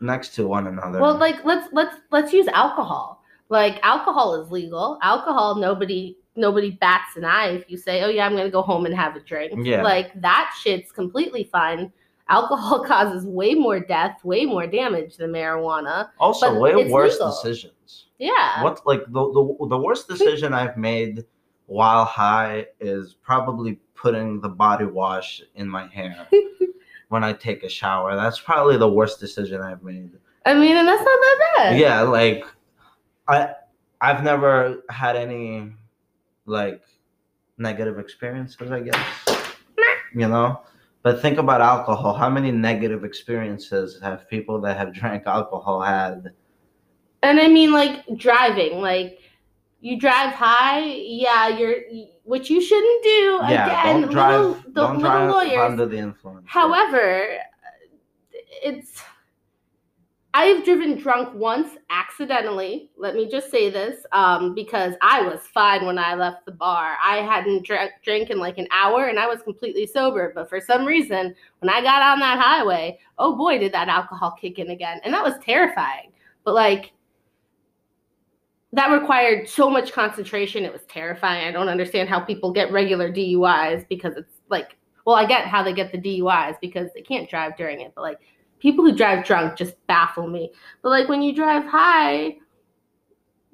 next 0.00 0.34
to 0.36 0.46
one 0.46 0.66
another 0.66 1.00
Well, 1.00 1.16
like 1.16 1.44
let's 1.44 1.68
let's 1.72 1.96
let's 2.10 2.32
use 2.32 2.48
alcohol. 2.48 3.22
Like 3.48 3.78
alcohol 3.82 4.40
is 4.42 4.50
legal. 4.50 4.98
Alcohol, 5.02 5.56
nobody 5.56 6.16
nobody 6.36 6.72
bats 6.72 7.16
an 7.16 7.24
eye 7.24 7.48
if 7.48 7.70
you 7.70 7.76
say, 7.76 8.02
"Oh 8.02 8.08
yeah, 8.08 8.26
I'm 8.26 8.36
gonna 8.36 8.50
go 8.50 8.62
home 8.62 8.86
and 8.86 8.94
have 8.94 9.16
a 9.16 9.20
drink." 9.20 9.66
Yeah. 9.66 9.82
Like 9.82 10.18
that 10.20 10.54
shit's 10.60 10.92
completely 10.92 11.44
fine. 11.44 11.92
Alcohol 12.30 12.84
causes 12.84 13.24
way 13.24 13.54
more 13.54 13.80
death, 13.80 14.22
way 14.22 14.44
more 14.44 14.66
damage 14.66 15.16
than 15.16 15.32
marijuana. 15.32 16.10
also 16.18 16.58
way 16.58 16.90
worse 16.90 17.14
legal. 17.14 17.30
decisions 17.30 18.07
Yeah. 18.18 18.62
What 18.64 18.86
like 18.86 19.04
the, 19.06 19.32
the 19.32 19.66
the 19.68 19.78
worst 19.78 20.08
decision 20.08 20.52
I've 20.52 20.76
made 20.76 21.24
while 21.66 22.04
high 22.04 22.66
is 22.80 23.14
probably 23.22 23.78
putting 23.94 24.40
the 24.40 24.48
body 24.48 24.86
wash 24.86 25.42
in 25.54 25.68
my 25.68 25.86
hair 25.88 26.26
when 27.08 27.22
I 27.24 27.32
take 27.32 27.62
a 27.62 27.68
shower. 27.68 28.16
That's 28.16 28.40
probably 28.40 28.76
the 28.76 28.88
worst 28.88 29.20
decision 29.20 29.60
I've 29.60 29.82
made. 29.82 30.12
I 30.46 30.54
mean, 30.54 30.76
and 30.76 30.88
that's 30.88 31.02
not 31.02 31.06
that 31.06 31.50
bad. 31.56 31.78
Yeah, 31.78 32.02
like 32.02 32.44
I 33.28 33.54
I've 34.00 34.22
never 34.24 34.82
had 34.88 35.16
any 35.16 35.72
like 36.46 36.82
negative 37.58 37.98
experiences, 37.98 38.70
I 38.70 38.80
guess. 38.80 38.96
You 40.14 40.28
know? 40.28 40.62
But 41.02 41.22
think 41.22 41.38
about 41.38 41.60
alcohol. 41.60 42.14
How 42.14 42.28
many 42.28 42.50
negative 42.50 43.04
experiences 43.04 44.00
have 44.02 44.28
people 44.28 44.60
that 44.62 44.76
have 44.76 44.92
drank 44.92 45.26
alcohol 45.26 45.80
had? 45.80 46.32
And 47.22 47.40
I 47.40 47.48
mean, 47.48 47.72
like 47.72 48.04
driving, 48.16 48.80
like 48.80 49.18
you 49.80 49.98
drive 49.98 50.34
high, 50.34 50.84
yeah, 50.84 51.48
you're 51.48 51.76
which 52.24 52.50
you 52.50 52.60
shouldn't 52.60 53.02
do. 53.02 53.38
Yeah, 53.48 53.64
Again, 53.82 54.00
don't 54.02 54.10
drive. 54.10 54.40
little, 54.40 54.54
the 54.54 54.70
don't 54.72 54.98
little 54.98 55.00
drive 55.00 55.30
lawyers. 55.30 55.70
under 55.70 55.86
the 55.86 55.96
influence. 55.96 56.44
However, 56.46 57.38
it's 58.62 59.02
I've 60.34 60.64
driven 60.64 60.96
drunk 60.96 61.34
once 61.34 61.70
accidentally. 61.90 62.90
Let 62.96 63.14
me 63.14 63.28
just 63.28 63.50
say 63.50 63.70
this, 63.70 64.04
um, 64.12 64.54
because 64.54 64.94
I 65.00 65.22
was 65.22 65.40
fine 65.40 65.86
when 65.86 65.98
I 65.98 66.14
left 66.14 66.44
the 66.44 66.52
bar. 66.52 66.96
I 67.02 67.16
hadn't 67.16 67.64
drank, 67.64 67.92
drank 68.04 68.30
in 68.30 68.38
like 68.38 68.58
an 68.58 68.68
hour, 68.70 69.06
and 69.06 69.18
I 69.18 69.26
was 69.26 69.42
completely 69.42 69.86
sober. 69.86 70.30
But 70.34 70.48
for 70.48 70.60
some 70.60 70.84
reason, 70.84 71.34
when 71.60 71.70
I 71.70 71.80
got 71.82 72.02
on 72.02 72.20
that 72.20 72.38
highway, 72.38 72.98
oh 73.18 73.34
boy, 73.36 73.58
did 73.58 73.72
that 73.72 73.88
alcohol 73.88 74.36
kick 74.40 74.58
in 74.58 74.70
again, 74.70 75.00
and 75.02 75.12
that 75.14 75.24
was 75.24 75.34
terrifying. 75.42 76.12
But 76.44 76.54
like, 76.54 76.92
that 78.72 78.90
required 78.90 79.48
so 79.48 79.70
much 79.70 79.92
concentration. 79.92 80.64
It 80.64 80.72
was 80.72 80.82
terrifying. 80.88 81.46
I 81.46 81.52
don't 81.52 81.68
understand 81.68 82.08
how 82.08 82.20
people 82.20 82.52
get 82.52 82.70
regular 82.70 83.10
DUIs 83.10 83.88
because 83.88 84.16
it's 84.16 84.40
like, 84.50 84.76
well, 85.06 85.16
I 85.16 85.24
get 85.24 85.46
how 85.46 85.62
they 85.62 85.72
get 85.72 85.90
the 85.90 85.98
DUIs 85.98 86.56
because 86.60 86.90
they 86.94 87.00
can't 87.00 87.28
drive 87.30 87.56
during 87.56 87.80
it, 87.80 87.92
but 87.94 88.02
like 88.02 88.20
people 88.58 88.84
who 88.84 88.94
drive 88.94 89.24
drunk 89.24 89.56
just 89.56 89.74
baffle 89.86 90.26
me. 90.26 90.52
But 90.82 90.90
like 90.90 91.08
when 91.08 91.22
you 91.22 91.34
drive 91.34 91.64
high, 91.64 92.36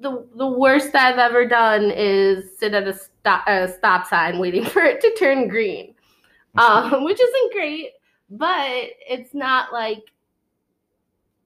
the 0.01 0.27
the 0.35 0.47
worst 0.47 0.93
I've 0.93 1.17
ever 1.17 1.47
done 1.47 1.91
is 1.95 2.57
sit 2.57 2.73
at 2.73 2.87
a 2.87 2.93
stop 2.93 3.47
a 3.47 3.71
stop 3.71 4.05
sign 4.07 4.39
waiting 4.39 4.65
for 4.73 4.83
it 4.83 4.99
to 5.01 5.15
turn 5.15 5.47
green, 5.47 5.93
um, 6.57 7.03
which 7.05 7.21
isn't 7.21 7.53
great, 7.53 7.91
but 8.29 8.89
it's 9.07 9.33
not 9.33 9.71
like 9.71 10.03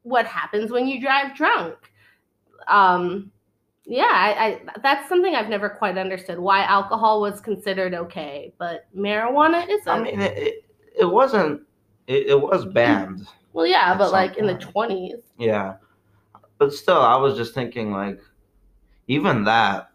what 0.02 0.26
happens 0.26 0.72
when 0.72 0.88
you 0.88 1.00
drive 1.00 1.36
drunk. 1.36 1.76
Um, 2.68 3.32
yeah, 3.89 4.03
I, 4.03 4.46
I 4.46 4.62
that's 4.84 5.10
something 5.10 5.34
I've 5.34 5.50
never 5.50 5.67
quite 5.67 5.98
understood 5.98 6.38
why 6.38 6.62
alcohol 6.63 7.22
was 7.22 7.41
considered 7.41 7.96
okay, 7.96 8.53
but 8.60 8.86
marijuana 8.96 9.67
isn't. 9.67 9.88
I 9.88 10.00
mean, 10.00 10.22
it, 10.22 10.38
it, 10.38 10.65
it 11.00 11.05
wasn't. 11.05 11.62
It, 12.05 12.27
it 12.27 12.39
was 12.39 12.65
mm-hmm. 12.65 12.74
banned. 12.74 13.27
well, 13.53 13.65
yeah, 13.65 13.98
but 13.98 14.12
like 14.12 14.38
in 14.38 14.46
the 14.46 14.53
twenties. 14.53 15.17
Yeah, 15.39 15.77
but 16.60 16.72
still, 16.72 17.01
I 17.01 17.15
was 17.17 17.36
just 17.36 17.55
thinking 17.55 17.91
like, 17.91 18.22
even 19.08 19.43
that, 19.46 19.89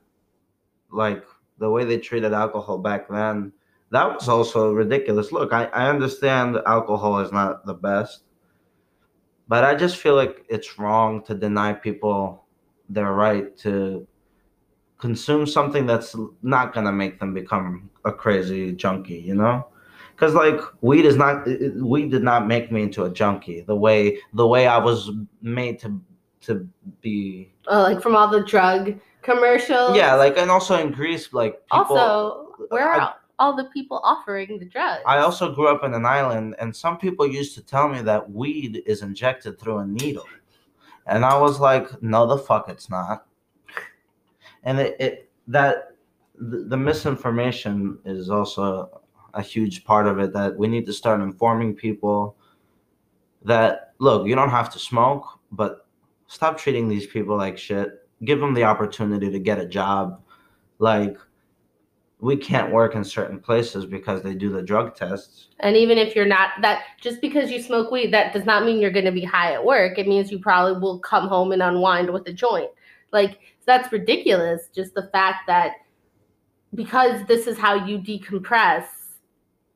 like 0.90 1.22
the 1.58 1.70
way 1.70 1.84
they 1.84 1.98
treated 1.98 2.32
alcohol 2.32 2.78
back 2.78 3.08
then, 3.08 3.52
that 3.90 4.12
was 4.12 4.28
also 4.28 4.72
ridiculous. 4.72 5.30
Look, 5.30 5.52
I, 5.52 5.66
I 5.66 5.88
understand 5.88 6.58
alcohol 6.66 7.20
is 7.20 7.30
not 7.30 7.64
the 7.64 7.74
best, 7.74 8.24
but 9.46 9.62
I 9.62 9.76
just 9.76 9.98
feel 9.98 10.16
like 10.16 10.44
it's 10.48 10.80
wrong 10.80 11.22
to 11.26 11.34
deny 11.36 11.72
people 11.74 12.43
their 12.94 13.12
right 13.12 13.56
to 13.58 14.06
consume 14.98 15.46
something 15.46 15.86
that's 15.86 16.16
not 16.42 16.72
gonna 16.72 16.92
make 16.92 17.18
them 17.20 17.34
become 17.34 17.90
a 18.04 18.12
crazy 18.12 18.72
junkie, 18.72 19.16
you 19.18 19.34
know? 19.34 19.66
Because 20.14 20.34
like 20.34 20.60
weed 20.80 21.04
is 21.04 21.16
not 21.16 21.46
weed 21.76 22.10
did 22.10 22.22
not 22.22 22.46
make 22.46 22.70
me 22.70 22.82
into 22.82 23.04
a 23.04 23.10
junkie 23.10 23.62
the 23.62 23.74
way 23.74 24.18
the 24.32 24.46
way 24.46 24.66
I 24.68 24.78
was 24.78 25.10
made 25.42 25.78
to 25.80 26.00
to 26.42 26.66
be 27.00 27.52
Oh, 27.66 27.82
like 27.82 28.00
from 28.00 28.14
all 28.14 28.28
the 28.28 28.44
drug 28.44 28.94
commercials. 29.22 29.96
yeah 29.96 30.14
like 30.14 30.36
and 30.38 30.50
also 30.50 30.76
in 30.78 30.92
Greece 30.92 31.32
like 31.32 31.54
people 31.72 31.98
also, 31.98 32.66
where 32.68 32.88
are 32.88 33.00
I- 33.00 33.04
all- 33.06 33.14
all 33.40 33.56
the 33.56 33.64
people 33.74 34.00
offering 34.04 34.60
the 34.60 34.66
drugs? 34.66 35.02
I 35.06 35.18
also 35.18 35.52
grew 35.52 35.66
up 35.66 35.82
in 35.82 35.92
an 35.92 36.06
island, 36.06 36.54
and 36.60 36.74
some 36.74 36.96
people 36.98 37.26
used 37.26 37.56
to 37.56 37.62
tell 37.64 37.88
me 37.88 38.00
that 38.02 38.30
weed 38.30 38.84
is 38.86 39.02
injected 39.02 39.58
through 39.58 39.78
a 39.78 39.86
needle. 39.86 40.24
And 41.06 41.24
I 41.24 41.38
was 41.38 41.60
like, 41.60 42.02
no, 42.02 42.26
the 42.26 42.38
fuck, 42.38 42.68
it's 42.68 42.88
not. 42.88 43.26
And 44.62 44.80
it, 44.80 44.96
it 44.98 45.30
that 45.48 45.92
the, 46.38 46.64
the 46.64 46.76
misinformation 46.76 47.98
is 48.04 48.30
also 48.30 49.02
a 49.34 49.42
huge 49.42 49.84
part 49.84 50.06
of 50.06 50.18
it 50.18 50.32
that 50.32 50.56
we 50.56 50.68
need 50.68 50.86
to 50.86 50.92
start 50.92 51.20
informing 51.20 51.74
people 51.74 52.36
that 53.44 53.94
look, 53.98 54.26
you 54.26 54.34
don't 54.34 54.50
have 54.50 54.72
to 54.72 54.78
smoke, 54.78 55.26
but 55.52 55.86
stop 56.26 56.56
treating 56.58 56.88
these 56.88 57.06
people 57.06 57.36
like 57.36 57.58
shit. 57.58 58.08
Give 58.24 58.40
them 58.40 58.54
the 58.54 58.64
opportunity 58.64 59.30
to 59.30 59.38
get 59.38 59.58
a 59.58 59.66
job. 59.66 60.20
Like, 60.78 61.16
we 62.24 62.38
can't 62.38 62.72
work 62.72 62.94
in 62.94 63.04
certain 63.04 63.38
places 63.38 63.84
because 63.84 64.22
they 64.22 64.34
do 64.34 64.50
the 64.50 64.62
drug 64.62 64.96
tests. 64.96 65.48
And 65.60 65.76
even 65.76 65.98
if 65.98 66.16
you're 66.16 66.24
not 66.24 66.52
that, 66.62 66.84
just 66.98 67.20
because 67.20 67.50
you 67.50 67.60
smoke 67.60 67.90
weed, 67.90 68.14
that 68.14 68.32
does 68.32 68.46
not 68.46 68.64
mean 68.64 68.80
you're 68.80 68.90
going 68.90 69.04
to 69.04 69.12
be 69.12 69.24
high 69.24 69.52
at 69.52 69.62
work. 69.62 69.98
It 69.98 70.08
means 70.08 70.32
you 70.32 70.38
probably 70.38 70.80
will 70.80 70.98
come 71.00 71.28
home 71.28 71.52
and 71.52 71.62
unwind 71.62 72.10
with 72.10 72.26
a 72.26 72.32
joint. 72.32 72.70
Like 73.12 73.40
that's 73.66 73.92
ridiculous. 73.92 74.70
Just 74.74 74.94
the 74.94 75.10
fact 75.12 75.46
that 75.48 75.72
because 76.74 77.26
this 77.26 77.46
is 77.46 77.58
how 77.58 77.84
you 77.84 77.98
decompress, 77.98 78.86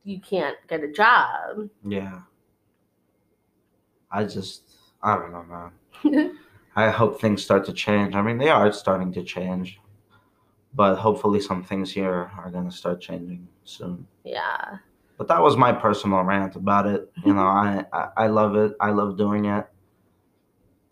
you 0.05 0.19
can't 0.19 0.57
get 0.69 0.83
a 0.83 0.91
job. 0.91 1.69
Yeah. 1.87 2.21
I 4.11 4.25
just, 4.25 4.63
I 5.03 5.17
don't 5.17 5.33
know, 5.33 5.71
man. 6.03 6.39
I 6.77 6.89
hope 6.89 7.21
things 7.21 7.45
start 7.45 7.67
to 7.67 7.75
change. 7.75 8.15
I 8.15 8.23
mean, 8.23 8.39
they 8.39 8.49
are 8.49 8.73
starting 8.73 9.13
to 9.13 9.23
change, 9.23 9.79
but 10.79 10.95
hopefully, 10.95 11.41
some 11.41 11.65
things 11.65 11.91
here 11.91 12.31
are 12.39 12.51
going 12.53 12.71
to 12.71 12.75
start 12.75 13.01
changing 13.01 13.49
soon. 13.65 14.07
yeah. 14.23 14.77
But 15.17 15.27
that 15.27 15.43
was 15.43 15.57
my 15.57 15.73
personal 15.73 16.23
rant 16.23 16.55
about 16.55 16.87
it. 16.87 17.11
You 17.27 17.35
know, 17.35 17.49
I, 17.49 17.85
I, 17.93 18.09
I 18.17 18.27
love 18.29 18.55
it. 18.55 18.75
I 18.81 18.91
love 18.91 19.19
doing 19.19 19.47
it. 19.47 19.67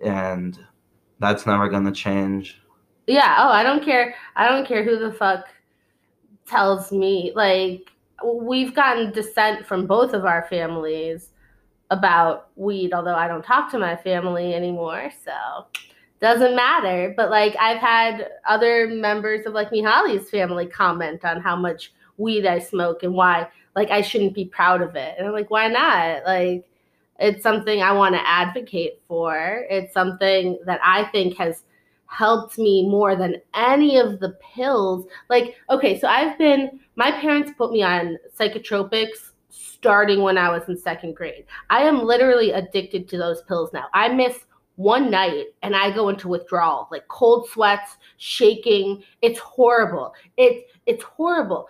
And 0.00 0.58
that's 1.20 1.46
never 1.46 1.68
going 1.68 1.84
to 1.84 1.92
change. 1.92 2.60
Yeah. 3.06 3.36
Oh, 3.38 3.48
I 3.48 3.62
don't 3.62 3.84
care. 3.84 4.16
I 4.34 4.48
don't 4.48 4.66
care 4.66 4.82
who 4.82 4.98
the 4.98 5.12
fuck 5.12 5.44
tells 6.46 6.90
me. 6.90 7.30
Like, 7.36 7.88
we've 8.24 8.74
gotten 8.74 9.12
dissent 9.12 9.64
from 9.64 9.86
both 9.86 10.14
of 10.14 10.24
our 10.24 10.48
families 10.50 11.30
about 11.90 12.48
weed, 12.56 12.92
although 12.92 13.14
I 13.14 13.28
don't 13.28 13.44
talk 13.44 13.70
to 13.70 13.78
my 13.78 13.94
family 13.94 14.52
anymore. 14.52 15.12
So, 15.24 15.66
doesn't 16.26 16.56
matter. 16.56 17.14
But, 17.16 17.30
like, 17.30 17.54
I've 17.60 17.78
had 17.78 18.30
other 18.48 18.88
members 18.88 19.46
of, 19.46 19.52
like, 19.52 19.70
Mihaly's 19.70 20.28
family 20.28 20.66
comment 20.66 21.24
on 21.24 21.40
how 21.40 21.54
much 21.54 21.92
weed 22.16 22.46
I 22.46 22.58
smoke 22.58 23.04
and 23.04 23.14
why, 23.14 23.48
like, 23.76 23.90
I 23.90 24.00
shouldn't 24.00 24.34
be 24.34 24.44
proud 24.44 24.82
of 24.82 24.96
it. 24.96 25.14
And 25.16 25.26
I'm 25.26 25.32
like, 25.32 25.52
why 25.52 25.68
not? 25.68 26.24
Like, 26.24 26.66
it's 27.20 27.44
something 27.44 27.80
I 27.80 27.92
want 27.92 28.16
to 28.16 28.28
advocate 28.28 29.00
for. 29.06 29.64
It's 29.70 29.94
something 29.94 30.58
that 30.66 30.80
I 30.82 31.04
think 31.04 31.36
has 31.36 31.62
helped 32.06 32.58
me 32.58 32.88
more 32.88 33.14
than 33.14 33.36
any 33.54 33.96
of 33.96 34.18
the 34.18 34.36
pills. 34.54 35.06
Like, 35.30 35.54
okay, 35.70 35.96
so 35.96 36.08
I've 36.08 36.36
been, 36.38 36.80
my 36.96 37.12
parents 37.12 37.52
put 37.56 37.70
me 37.70 37.84
on 37.84 38.18
psychotropics 38.36 39.30
starting 39.48 40.22
when 40.22 40.38
I 40.38 40.50
was 40.50 40.68
in 40.68 40.76
second 40.76 41.14
grade. 41.14 41.44
I 41.70 41.82
am 41.82 42.02
literally 42.02 42.50
addicted 42.50 43.08
to 43.10 43.16
those 43.16 43.42
pills 43.42 43.72
now. 43.72 43.84
I 43.94 44.08
miss 44.08 44.44
one 44.76 45.10
night 45.10 45.46
and 45.62 45.74
I 45.74 45.90
go 45.90 46.08
into 46.08 46.28
withdrawal, 46.28 46.88
like 46.90 47.08
cold 47.08 47.48
sweats, 47.48 47.96
shaking. 48.18 49.02
It's 49.22 49.38
horrible. 49.38 50.14
It, 50.36 50.66
it's 50.86 51.02
horrible. 51.02 51.68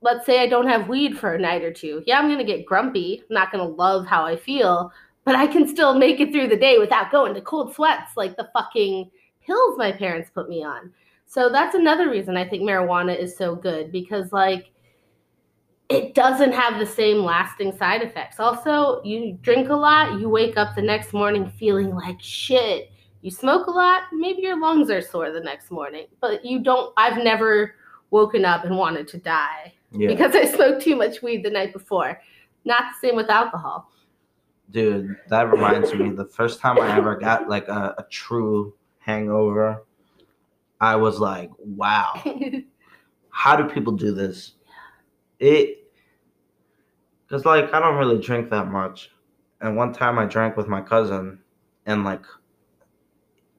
Let's 0.00 0.26
say 0.26 0.40
I 0.40 0.48
don't 0.48 0.68
have 0.68 0.88
weed 0.88 1.18
for 1.18 1.34
a 1.34 1.38
night 1.38 1.62
or 1.62 1.72
two. 1.72 2.02
Yeah, 2.06 2.18
I'm 2.18 2.26
to 2.38 2.44
get 2.44 2.66
grumpy. 2.66 3.22
I'm 3.28 3.34
not 3.34 3.50
to 3.66 3.70
love 3.70 4.06
how 4.06 4.24
I 4.24 4.36
feel, 4.36 4.92
but 5.24 5.34
I 5.34 5.46
can 5.46 5.66
still 5.66 5.94
make 5.94 6.20
it 6.20 6.32
through 6.32 6.48
the 6.48 6.56
day 6.56 6.78
without 6.78 7.10
going 7.10 7.34
to 7.34 7.40
cold 7.40 7.74
sweats 7.74 8.16
like 8.16 8.36
the 8.36 8.50
fucking 8.52 9.10
pills 9.44 9.78
my 9.78 9.92
parents 9.92 10.30
put 10.32 10.48
me 10.48 10.62
on. 10.62 10.92
So 11.26 11.50
that's 11.50 11.74
another 11.74 12.10
reason 12.10 12.36
I 12.36 12.48
think 12.48 12.62
marijuana 12.62 13.16
is 13.16 13.36
so 13.36 13.54
good 13.54 13.92
because 13.92 14.32
like 14.32 14.70
it 15.88 16.14
doesn't 16.14 16.52
have 16.52 16.78
the 16.78 16.86
same 16.86 17.18
lasting 17.24 17.76
side 17.76 18.02
effects. 18.02 18.38
Also, 18.38 19.02
you 19.04 19.38
drink 19.40 19.68
a 19.70 19.74
lot, 19.74 20.20
you 20.20 20.28
wake 20.28 20.56
up 20.56 20.74
the 20.74 20.82
next 20.82 21.12
morning 21.14 21.50
feeling 21.58 21.94
like 21.94 22.20
shit. 22.20 22.90
You 23.22 23.30
smoke 23.30 23.66
a 23.66 23.70
lot, 23.70 24.02
maybe 24.12 24.42
your 24.42 24.60
lungs 24.60 24.90
are 24.90 25.00
sore 25.00 25.32
the 25.32 25.40
next 25.40 25.70
morning, 25.70 26.06
but 26.20 26.44
you 26.44 26.60
don't 26.60 26.92
I've 26.96 27.22
never 27.22 27.74
woken 28.10 28.44
up 28.44 28.64
and 28.64 28.76
wanted 28.76 29.08
to 29.08 29.18
die 29.18 29.74
Yeah. 29.92 30.08
because 30.08 30.34
I 30.34 30.44
smoked 30.44 30.82
too 30.82 30.96
much 30.96 31.22
weed 31.22 31.42
the 31.44 31.50
night 31.50 31.72
before. 31.72 32.20
Not 32.64 32.82
the 32.92 33.08
same 33.08 33.16
with 33.16 33.30
alcohol. 33.30 33.90
Dude, 34.70 35.16
that 35.28 35.50
reminds 35.50 35.94
me 35.94 36.10
the 36.10 36.26
first 36.26 36.60
time 36.60 36.78
I 36.78 36.94
ever 36.96 37.16
got 37.16 37.48
like 37.48 37.66
a, 37.68 37.94
a 37.98 38.06
true 38.10 38.74
hangover, 38.98 39.84
I 40.80 40.96
was 40.96 41.18
like, 41.18 41.50
wow. 41.58 42.22
how 43.30 43.56
do 43.56 43.64
people 43.64 43.94
do 43.94 44.12
this? 44.12 44.52
It 45.40 45.77
because 47.28 47.44
like 47.44 47.72
I 47.74 47.80
don't 47.80 47.96
really 47.96 48.20
drink 48.20 48.50
that 48.50 48.68
much, 48.68 49.10
and 49.60 49.76
one 49.76 49.92
time 49.92 50.18
I 50.18 50.24
drank 50.24 50.56
with 50.56 50.66
my 50.66 50.80
cousin, 50.80 51.38
and 51.86 52.04
like 52.04 52.24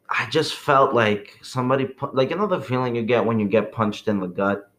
I 0.10 0.28
just 0.30 0.56
felt 0.56 0.94
like 0.94 1.38
somebody 1.44 1.86
pu- 1.86 2.12
like 2.14 2.32
you 2.32 2.36
know 2.36 2.48
the 2.48 2.62
feeling 2.62 2.96
you 2.96 3.04
get 3.04 3.26
when 3.26 3.40
you 3.40 3.48
get 3.48 3.72
punched 3.72 4.08
in 4.08 4.20
the 4.20 4.28
gut. 4.28 4.72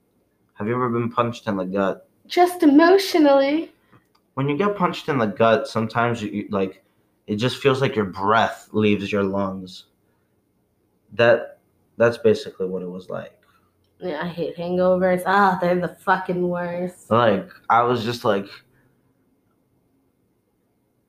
Have 0.54 0.66
you 0.66 0.74
ever 0.74 0.90
been 0.90 1.10
punched 1.10 1.46
in 1.46 1.56
the 1.56 1.64
gut? 1.64 2.08
Just 2.26 2.62
emotionally. 2.62 3.72
When 4.34 4.48
you 4.48 4.56
get 4.56 4.76
punched 4.76 5.08
in 5.08 5.18
the 5.18 5.26
gut, 5.26 5.68
sometimes 5.68 6.22
you, 6.22 6.30
you 6.30 6.48
like 6.50 6.82
it 7.26 7.36
just 7.36 7.58
feels 7.58 7.80
like 7.80 7.94
your 7.94 8.06
breath 8.06 8.68
leaves 8.72 9.12
your 9.12 9.22
lungs. 9.22 9.84
That 11.12 11.58
that's 11.96 12.18
basically 12.18 12.66
what 12.66 12.82
it 12.82 12.90
was 12.90 13.08
like. 13.08 13.36
Yeah, 14.00 14.20
I 14.22 14.28
hate 14.28 14.56
hangovers. 14.56 15.22
Ah, 15.26 15.58
they're 15.60 15.78
the 15.78 15.88
fucking 15.88 16.48
worst. 16.48 17.10
Like 17.10 17.50
I 17.68 17.82
was 17.82 18.04
just 18.04 18.24
like 18.24 18.46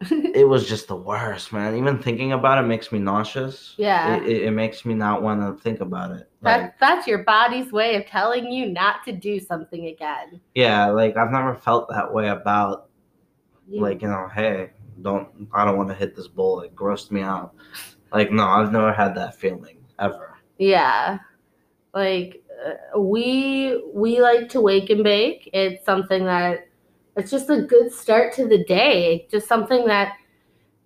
it 0.09 0.47
was 0.47 0.67
just 0.67 0.87
the 0.87 0.95
worst, 0.95 1.53
man. 1.53 1.75
Even 1.77 1.97
thinking 2.01 2.31
about 2.33 2.63
it 2.63 2.67
makes 2.67 2.91
me 2.91 2.99
nauseous. 2.99 3.75
Yeah. 3.77 4.15
It, 4.17 4.23
it, 4.27 4.41
it 4.43 4.51
makes 4.51 4.85
me 4.85 4.93
not 4.93 5.21
want 5.21 5.41
to 5.41 5.61
think 5.61 5.79
about 5.81 6.11
it. 6.11 6.29
Like, 6.41 6.61
That, 6.61 6.75
that's 6.79 7.07
your 7.07 7.19
body's 7.23 7.71
way 7.71 7.95
of 7.95 8.05
telling 8.07 8.51
you 8.51 8.69
not 8.69 9.03
to 9.05 9.11
do 9.11 9.39
something 9.39 9.87
again. 9.87 10.41
yeah, 10.55 10.87
like 10.87 11.17
I've 11.17 11.31
never 11.31 11.53
felt 11.55 11.87
that 11.89 12.11
way 12.13 12.29
about 12.29 12.89
You- 13.67 13.81
like, 13.81 14.01
you 14.01 14.07
know, 14.07 14.27
hey, 14.33 14.71
don't 15.01 15.27
I 15.53 15.65
don't 15.65 15.77
want 15.77 15.89
to 15.89 15.95
hit 15.95 16.15
this 16.15 16.27
bowl. 16.27 16.61
It 16.61 16.75
grossed 16.75 17.11
me 17.11 17.21
out. 17.21 17.53
Like 18.13 18.31
no, 18.31 18.45
I've 18.47 18.71
never 18.71 18.91
had 18.93 19.15
that 19.15 19.35
feeling 19.35 19.77
ever. 19.99 20.37
Yeah. 20.57 21.19
Like 21.93 22.43
uh, 22.95 22.99
we 22.99 23.81
we 23.93 24.21
like 24.21 24.49
to 24.49 24.61
wake 24.61 24.89
and 24.89 25.03
bake. 25.03 25.49
It's 25.53 25.83
something 25.85 26.25
that 26.25 26.67
it's 27.15 27.31
just 27.31 27.49
a 27.49 27.61
good 27.61 27.91
start 27.91 28.33
to 28.35 28.47
the 28.47 28.63
day. 28.63 29.27
Just 29.29 29.47
something 29.47 29.85
that 29.85 30.15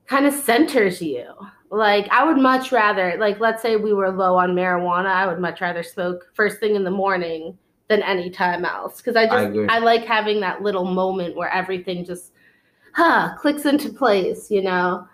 kind 0.07 0.25
of 0.25 0.33
centers 0.33 1.01
you. 1.01 1.25
Like 1.69 2.07
I 2.09 2.23
would 2.23 2.37
much 2.37 2.71
rather 2.71 3.17
like 3.19 3.39
let's 3.39 3.61
say 3.61 3.75
we 3.75 3.93
were 3.93 4.11
low 4.11 4.37
on 4.37 4.51
marijuana, 4.51 5.07
I 5.07 5.27
would 5.27 5.39
much 5.39 5.61
rather 5.61 5.83
smoke 5.83 6.29
first 6.33 6.59
thing 6.59 6.75
in 6.75 6.83
the 6.83 6.91
morning 6.91 7.57
than 7.87 8.01
any 8.01 8.29
time 8.29 8.65
else 8.65 9.01
cuz 9.01 9.15
I 9.15 9.25
just 9.25 9.57
I 9.69 9.77
I, 9.77 9.79
like 9.79 10.05
having 10.05 10.39
that 10.39 10.61
little 10.61 10.85
moment 10.85 11.35
where 11.35 11.49
everything 11.49 12.05
just 12.05 12.33
huh 12.93 13.35
clicks 13.37 13.65
into 13.65 13.89
place, 13.89 14.49
you 14.49 14.61
know. 14.61 15.07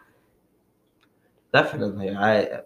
Definitely. 1.53 2.15
I 2.15 2.61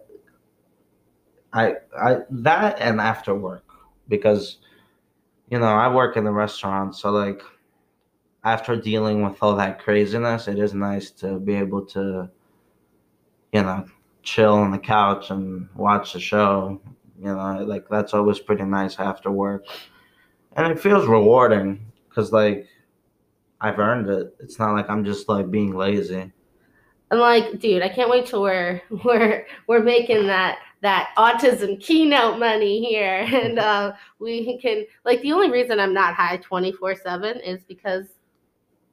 I 1.52 1.74
I 1.98 2.18
that 2.30 2.80
and 2.80 3.00
after 3.00 3.34
work 3.34 3.64
because 4.08 4.58
you 5.48 5.60
know, 5.60 5.66
I 5.66 5.92
work 5.92 6.16
in 6.16 6.24
the 6.24 6.32
restaurant, 6.32 6.96
so 6.96 7.10
like 7.10 7.40
after 8.46 8.76
dealing 8.76 9.22
with 9.22 9.36
all 9.42 9.56
that 9.56 9.78
craziness, 9.78 10.48
it 10.48 10.58
is 10.58 10.72
nice 10.72 11.10
to 11.10 11.38
be 11.38 11.54
able 11.54 11.84
to 11.86 12.30
you 13.52 13.62
know, 13.62 13.86
chill 14.22 14.54
on 14.54 14.70
the 14.70 14.78
couch 14.78 15.30
and 15.30 15.68
watch 15.74 16.12
the 16.12 16.20
show. 16.20 16.80
You 17.18 17.34
know, 17.34 17.64
like 17.66 17.88
that's 17.88 18.12
always 18.12 18.38
pretty 18.38 18.64
nice 18.64 18.98
after 18.98 19.30
work. 19.30 19.64
And 20.56 20.70
it 20.70 20.78
feels 20.78 21.06
rewarding 21.06 21.90
cuz 22.10 22.32
like 22.32 22.66
I've 23.60 23.78
earned 23.78 24.10
it. 24.10 24.36
It's 24.40 24.58
not 24.58 24.74
like 24.74 24.90
I'm 24.90 25.04
just 25.04 25.28
like 25.28 25.50
being 25.50 25.74
lazy. 25.74 26.32
I'm 27.10 27.18
like, 27.18 27.60
dude, 27.60 27.82
I 27.82 27.88
can't 27.88 28.10
wait 28.10 28.26
till 28.26 28.42
we're 28.42 28.82
we're 29.04 29.46
we're 29.66 29.82
making 29.82 30.26
that 30.26 30.58
that 30.82 31.14
autism 31.16 31.80
keynote 31.80 32.38
money 32.38 32.84
here, 32.84 33.26
and 33.32 33.58
uh, 33.58 33.92
we 34.18 34.58
can 34.58 34.84
like 35.06 35.22
the 35.22 35.32
only 35.32 35.50
reason 35.50 35.80
I'm 35.80 35.94
not 35.94 36.14
high 36.14 36.36
24 36.36 36.96
seven 36.96 37.40
is 37.40 37.64
because 37.64 38.06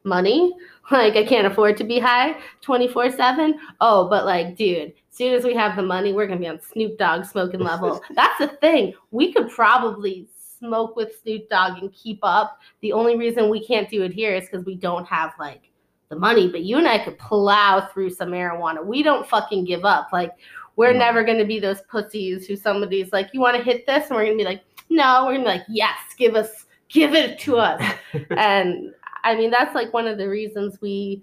money. 0.03 0.53
Like 0.91 1.15
I 1.15 1.23
can't 1.23 1.47
afford 1.47 1.77
to 1.77 1.85
be 1.85 1.97
high 1.97 2.35
24 2.59 3.11
seven. 3.11 3.57
Oh, 3.79 4.09
but 4.09 4.25
like, 4.25 4.57
dude, 4.57 4.89
as 4.89 5.17
soon 5.17 5.33
as 5.33 5.45
we 5.45 5.53
have 5.55 5.77
the 5.77 5.81
money, 5.81 6.11
we're 6.11 6.27
gonna 6.27 6.41
be 6.41 6.47
on 6.49 6.59
Snoop 6.59 6.97
Dogg 6.97 7.23
smoking 7.23 7.61
level. 7.61 8.01
That's 8.15 8.37
the 8.37 8.49
thing. 8.57 8.93
We 9.11 9.31
could 9.31 9.49
probably 9.49 10.27
smoke 10.59 10.97
with 10.97 11.17
Snoop 11.23 11.47
Dogg 11.47 11.81
and 11.81 11.91
keep 11.93 12.19
up. 12.21 12.59
The 12.81 12.91
only 12.91 13.17
reason 13.17 13.49
we 13.49 13.65
can't 13.65 13.89
do 13.89 14.03
it 14.03 14.11
here 14.11 14.35
is 14.35 14.43
because 14.43 14.65
we 14.65 14.75
don't 14.75 15.05
have 15.07 15.31
like 15.39 15.71
the 16.09 16.17
money, 16.17 16.49
but 16.49 16.63
you 16.63 16.77
and 16.77 16.87
I 16.87 17.03
could 17.03 17.17
plow 17.17 17.87
through 17.93 18.09
some 18.09 18.29
marijuana. 18.29 18.85
We 18.85 19.03
don't 19.03 19.27
fucking 19.27 19.63
give 19.63 19.85
up. 19.85 20.09
Like 20.11 20.33
we're 20.75 20.93
never 20.93 21.23
gonna 21.23 21.45
be 21.45 21.59
those 21.59 21.81
pussies 21.81 22.47
who 22.47 22.55
somebody's 22.55 23.11
like, 23.11 23.29
you 23.33 23.39
want 23.39 23.57
to 23.57 23.63
hit 23.63 23.85
this, 23.85 24.07
and 24.07 24.17
we're 24.17 24.25
gonna 24.25 24.37
be 24.37 24.43
like, 24.43 24.63
no, 24.89 25.25
we're 25.25 25.33
gonna 25.33 25.43
be 25.43 25.59
like, 25.59 25.65
yes, 25.69 25.97
give 26.17 26.35
us, 26.35 26.65
give 26.89 27.13
it 27.13 27.39
to 27.39 27.57
us. 27.57 27.81
and 28.31 28.93
I 29.23 29.35
mean, 29.35 29.51
that's 29.51 29.73
like 29.75 29.93
one 29.93 30.07
of 30.07 30.17
the 30.17 30.27
reasons 30.29 30.79
we. 30.81 31.21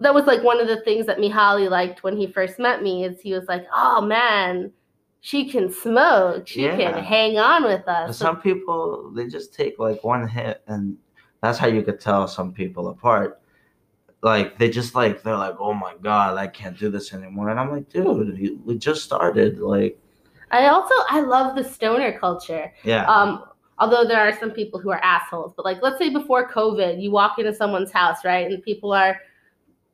That 0.00 0.12
was 0.14 0.26
like 0.26 0.42
one 0.42 0.60
of 0.60 0.68
the 0.68 0.80
things 0.82 1.06
that 1.06 1.18
Mihaly 1.18 1.70
liked 1.70 2.02
when 2.02 2.16
he 2.16 2.26
first 2.26 2.58
met 2.58 2.82
me. 2.82 3.04
Is 3.04 3.20
he 3.20 3.32
was 3.32 3.46
like, 3.48 3.66
oh 3.74 4.00
man, 4.02 4.70
she 5.20 5.48
can 5.48 5.70
smoke, 5.72 6.46
she 6.46 6.64
Yeah. 6.64 6.76
can 6.76 7.02
hang 7.02 7.38
on 7.38 7.64
with 7.64 7.82
And 7.88 8.10
us. 8.10 8.18
some 8.18 8.40
people 8.40 9.10
they 9.14 9.26
just 9.26 9.54
take 9.54 9.78
like 9.78 10.04
one 10.04 10.28
hit 10.28 10.62
and 10.68 10.96
that's 11.40 11.58
how 11.58 11.66
you 11.66 11.82
could 11.82 11.98
tell 12.00 12.28
some 12.28 12.52
people 12.52 12.88
apart 12.88 13.40
like 14.22 14.56
they 14.58 14.68
just 14.70 14.94
like 14.94 15.22
they're 15.22 15.36
like 15.36 15.56
oh 15.60 15.74
my 15.74 15.94
god 16.02 16.36
i 16.38 16.46
can't 16.46 16.76
do 16.78 16.88
this 16.90 17.12
anymore 17.12 17.50
and 17.50 17.60
i'm 17.60 17.70
like 17.70 17.88
dude 17.88 18.64
we 18.64 18.76
just 18.78 19.02
started 19.04 19.58
like 19.58 19.98
I 20.50 20.68
also 20.68 20.94
I 21.10 21.20
love 21.20 21.56
the 21.56 21.64
stoner 21.64 22.18
culture. 22.18 22.72
yeah 22.84 23.04
Um, 23.06 23.44
although 23.78 24.04
there 24.04 24.20
are 24.20 24.38
some 24.38 24.50
people 24.50 24.80
who 24.80 24.90
are 24.90 25.02
assholes, 25.02 25.52
but 25.56 25.64
like 25.64 25.82
let's 25.82 25.98
say 25.98 26.10
before 26.10 26.50
COVID, 26.50 27.00
you 27.00 27.10
walk 27.10 27.38
into 27.38 27.54
someone's 27.54 27.92
house, 27.92 28.24
right, 28.24 28.50
and 28.50 28.62
people 28.62 28.92
are 28.92 29.20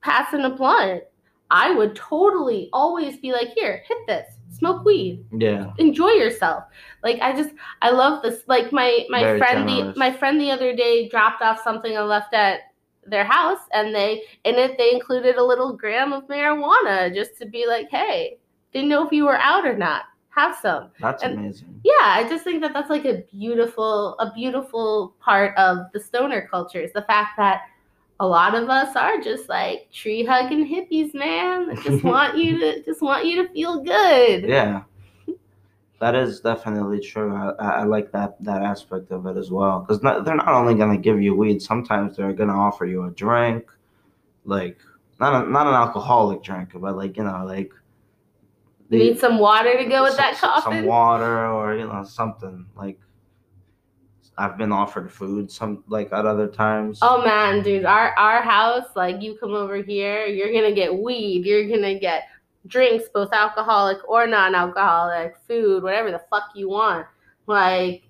passing 0.01 0.45
a 0.45 0.51
blunt. 0.51 1.05
I 1.51 1.71
would 1.71 1.95
totally 1.95 2.71
always 2.73 3.19
be 3.19 3.33
like, 3.33 3.49
here, 3.49 3.83
hit 3.87 3.99
this, 4.07 4.27
smoke 4.51 4.85
weed, 4.85 5.25
yeah 5.33 5.73
enjoy 5.79 6.09
yourself. 6.11 6.65
Like 7.03 7.21
I 7.21 7.35
just 7.35 7.51
I 7.83 7.91
love 7.91 8.23
this. 8.23 8.43
Like 8.47 8.73
my 8.73 9.05
my 9.09 9.21
Very 9.21 9.39
friend 9.39 9.69
generous. 9.69 9.95
the 9.95 9.99
my 9.99 10.13
friend 10.13 10.41
the 10.41 10.51
other 10.51 10.75
day 10.75 11.09
dropped 11.09 11.43
off 11.43 11.63
something 11.63 11.97
I 11.97 12.03
left 12.03 12.33
at 12.35 12.61
their 13.05 13.25
house 13.25 13.59
and 13.73 13.95
they 13.95 14.23
in 14.45 14.55
it 14.55 14.79
they 14.79 14.93
included 14.93 15.37
a 15.37 15.45
little 15.45 15.77
gram 15.77 16.13
of 16.13 16.27
marijuana 16.29 17.13
just 17.13 17.37
to 17.39 17.47
be 17.47 17.67
like, 17.67 17.91
hey, 17.91 18.39
didn't 18.73 18.89
know 18.89 19.05
if 19.05 19.13
you 19.13 19.25
were 19.25 19.39
out 19.39 19.67
or 19.67 19.77
not. 19.77 20.05
Have 20.35 20.57
some. 20.57 20.91
That's 21.01 21.23
and- 21.23 21.39
amazing. 21.39 21.81
yeah 21.85 21.93
i 22.01 22.27
just 22.29 22.43
think 22.43 22.63
that 22.63 22.73
that's 22.73 22.89
like 22.91 23.05
a 23.05 23.23
beautiful 23.31 24.19
a 24.19 24.33
beautiful 24.33 25.15
part 25.21 25.57
of 25.59 25.87
the 25.93 26.01
stoner 26.01 26.49
culture 26.51 26.81
is 26.81 26.93
the 26.93 27.03
fact 27.03 27.37
that 27.37 27.63
a 28.21 28.27
lot 28.27 28.55
of 28.55 28.71
us 28.71 28.95
are 28.95 29.21
just 29.21 29.49
like 29.49 29.91
tree 29.91 30.25
hugging 30.25 30.65
hippies 30.67 31.13
man. 31.13 31.67
That 31.67 31.83
just 31.83 32.05
want 32.13 32.39
you 32.39 32.59
to 32.61 32.83
just 32.85 33.03
want 33.03 33.27
you 33.27 33.43
to 33.43 33.53
feel 33.53 33.83
good. 33.83 34.49
Yeah. 34.49 34.83
That 35.99 36.15
is 36.15 36.41
definitely 36.41 37.01
true. 37.01 37.35
I, 37.35 37.51
I 37.59 37.69
I 37.81 37.83
like 37.83 38.13
that 38.13 38.37
that 38.45 38.63
aspect 38.63 39.11
of 39.11 39.27
it 39.27 39.37
as 39.37 39.51
well. 39.51 39.81
Because 39.81 40.01
they're 40.01 40.37
not 40.37 40.49
only 40.49 40.75
going 40.75 40.97
to 40.97 41.03
give 41.03 41.21
you 41.21 41.35
weed 41.35 41.61
sometimes 41.61 42.17
they're 42.17 42.33
going 42.33 42.49
to 42.49 42.55
offer 42.55 42.87
you 42.87 43.05
a 43.05 43.11
drink 43.11 43.69
like 44.45 44.79
not 45.21 45.45
a, 45.45 45.51
not 45.51 45.67
an 45.67 45.75
alcoholic 45.75 46.43
drink 46.43 46.71
but 46.75 46.97
like 46.97 47.17
you 47.17 47.25
know 47.25 47.45
like 47.45 47.73
you 48.93 48.99
need 48.99 49.19
some 49.19 49.39
water 49.39 49.77
to 49.77 49.85
go 49.87 50.03
with 50.05 50.13
some- 50.15 50.19
that 50.19 50.37
coffin 50.39 50.73
Some 50.81 50.87
water 50.87 51.47
or 51.47 51.75
you 51.77 51.87
know 51.87 52.05
something 52.05 52.67
like. 52.77 52.99
I've 54.39 54.57
been 54.57 54.73
offered 54.73 55.13
food 55.13 55.51
some 55.53 55.85
like 55.89 56.11
at 56.13 56.25
other 56.25 56.49
times. 56.49 56.99
oh 57.03 57.23
man 57.23 57.63
dude 57.63 57.85
our 57.85 58.13
our 58.19 58.41
house 58.41 58.87
like 58.97 59.21
you 59.21 59.37
come 59.37 59.53
over 59.53 59.77
here 59.77 60.25
you're 60.25 60.51
gonna 60.53 60.73
get 60.75 60.93
weed 60.93 61.45
you're 61.45 61.69
gonna 61.69 61.99
get 61.99 62.23
drinks 62.67 63.09
both 63.13 63.31
alcoholic 63.33 63.99
or 64.09 64.27
non-alcoholic 64.27 65.37
food 65.47 65.83
whatever 65.83 66.11
the 66.11 66.23
fuck 66.31 66.45
you 66.55 66.69
want 66.71 67.07
like 67.47 68.05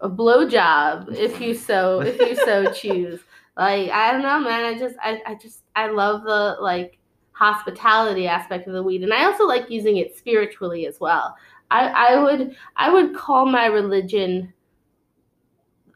a 0.00 0.10
blowjob 0.10 1.14
if 1.14 1.40
you 1.40 1.54
so 1.54 2.00
if 2.00 2.18
you 2.20 2.34
so 2.34 2.70
choose 2.82 3.20
like 3.56 3.90
i 3.90 4.10
don't 4.10 4.22
know 4.22 4.40
man 4.40 4.64
i 4.64 4.76
just 4.76 4.96
I, 5.00 5.20
I 5.24 5.36
just 5.36 5.62
i 5.76 5.86
love 5.86 6.24
the 6.24 6.56
like 6.60 6.98
hospitality 7.32 8.26
aspect 8.26 8.66
of 8.66 8.74
the 8.74 8.82
weed 8.82 9.02
and 9.02 9.12
i 9.12 9.24
also 9.24 9.44
like 9.44 9.70
using 9.70 9.96
it 9.96 10.16
spiritually 10.16 10.86
as 10.86 11.00
well. 11.00 11.36
I 11.70 11.86
i 11.86 12.22
would 12.22 12.54
i 12.76 12.92
would 12.92 13.14
call 13.14 13.46
my 13.46 13.66
religion 13.66 14.52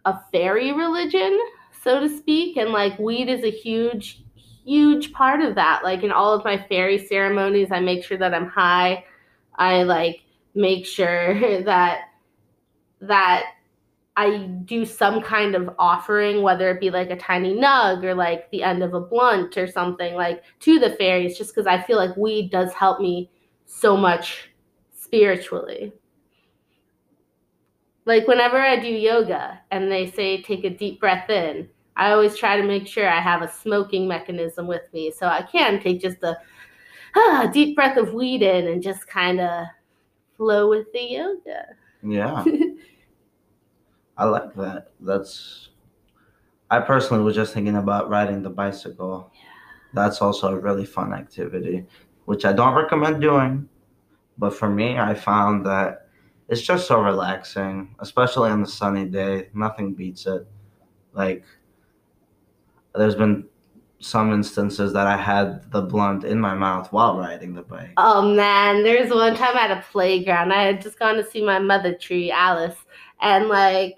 a 0.05 0.19
fairy 0.33 0.73
religion 0.73 1.39
so 1.83 2.01
to 2.01 2.09
speak 2.09 2.57
and 2.57 2.71
like 2.71 2.99
weed 2.99 3.29
is 3.29 3.45
a 3.45 3.51
huge 3.51 4.23
huge 4.65 5.13
part 5.13 5.41
of 5.41 5.55
that. 5.55 5.85
Like 5.85 6.03
in 6.03 6.11
all 6.11 6.35
of 6.35 6.45
my 6.45 6.59
fairy 6.69 6.99
ceremonies 6.99 7.69
i 7.71 7.81
make 7.81 8.05
sure 8.05 8.19
that 8.19 8.35
i'm 8.35 8.49
high. 8.49 9.05
I 9.57 9.85
like 9.85 10.23
make 10.55 10.87
sure 10.87 11.63
that 11.65 12.09
that 13.01 13.45
I 14.17 14.39
do 14.65 14.87
some 14.87 15.21
kind 15.21 15.55
of 15.55 15.71
offering, 15.79 16.43
whether 16.43 16.71
it 16.71 16.81
be 16.81 16.91
like 16.91 17.11
a 17.11 17.17
tiny 17.17 17.55
nug 17.55 18.03
or 18.03 18.15
like 18.15 18.51
the 18.51 18.63
end 18.63 18.83
of 18.83 18.95
a 18.95 19.01
blunt 19.01 19.59
or 19.59 19.67
something 19.67 20.15
like 20.15 20.43
to 20.61 20.79
the 20.79 20.91
fairies, 20.91 21.37
just 21.37 21.55
because 21.55 21.67
I 21.67 21.83
feel 21.83 21.99
like 21.99 22.17
weed 22.17 22.51
does 22.51 22.73
help 22.73 23.01
me 23.01 23.31
so 23.67 23.97
much 23.97 24.51
spiritually. 24.95 25.93
Like 28.07 28.27
whenever 28.27 28.59
I 28.59 28.77
do 28.79 28.89
yoga 28.89 29.61
and 29.71 29.91
they 29.91 30.11
say 30.11 30.41
take 30.41 30.65
a 30.65 30.71
deep 30.71 31.01
breath 31.01 31.29
in, 31.29 31.69
I 31.97 32.13
always 32.13 32.37
try 32.37 32.57
to 32.57 32.67
make 32.67 32.87
sure 32.87 33.09
I 33.09 33.21
have 33.21 33.43
a 33.43 33.53
smoking 33.53 34.07
mechanism 34.09 34.67
with 34.67 34.83
me 34.93 35.11
so 35.11 35.27
I 35.27 35.43
can 35.43 35.81
take 35.81 36.01
just 36.01 36.23
a 36.23 36.37
ah, 37.17 37.51
deep 37.53 37.75
breath 37.75 37.97
of 37.97 38.15
weed 38.15 38.43
in 38.43 38.69
and 38.69 38.83
just 38.83 39.07
kind 39.07 39.41
of 39.41 39.67
flow 40.37 40.71
with 40.71 40.93
the 40.93 41.03
yoga. 41.03 41.67
Yeah. 42.03 42.45
I 44.17 44.25
like 44.25 44.55
that. 44.55 44.89
That's. 45.01 45.69
I 46.71 46.81
personally 46.81 47.23
was 47.23 47.35
just 47.35 47.55
thinking 47.55 47.77
about 47.77 48.09
riding 48.09 48.43
the 48.43 48.51
bicycle. 48.51 49.31
Yeah. 49.35 49.41
That's 49.95 50.21
also 50.21 50.49
a 50.49 50.59
really 50.59 50.85
fun 50.85 51.13
activity, 51.13 51.87
which 52.25 52.45
I 52.45 52.53
don't 52.53 52.75
recommend 52.75 53.21
doing. 53.21 53.69
But 54.39 54.55
for 54.55 54.69
me, 54.69 54.99
I 54.99 55.15
found 55.15 55.65
that 55.67 56.09
it's 56.49 56.63
just 56.63 56.87
so 56.87 57.01
relaxing, 57.01 57.95
especially 58.01 58.51
on 58.51 58.63
the 58.63 58.69
sunny 58.69 59.07
day. 59.07 59.49
Nothing 59.55 59.95
beats 59.95 60.27
it. 60.27 60.47
Like, 61.13 61.45
there's 62.95 63.15
been 63.15 63.47
some 63.99 64.33
instances 64.33 64.93
that 64.93 65.07
I 65.07 65.17
had 65.17 65.71
the 65.71 65.83
blunt 65.83 66.25
in 66.25 66.39
my 66.39 66.55
mouth 66.55 66.93
while 66.93 67.17
riding 67.17 67.55
the 67.55 67.63
bike. 67.63 67.93
Oh 67.97 68.35
man, 68.35 68.83
there's 68.83 69.11
one 69.11 69.35
time 69.35 69.57
at 69.57 69.71
a 69.71 69.83
playground. 69.91 70.53
I 70.53 70.63
had 70.63 70.83
just 70.83 70.99
gone 70.99 71.15
to 71.15 71.25
see 71.25 71.43
my 71.43 71.59
mother 71.59 71.95
tree, 71.95 72.31
Alice, 72.31 72.77
and 73.21 73.49
like 73.49 73.95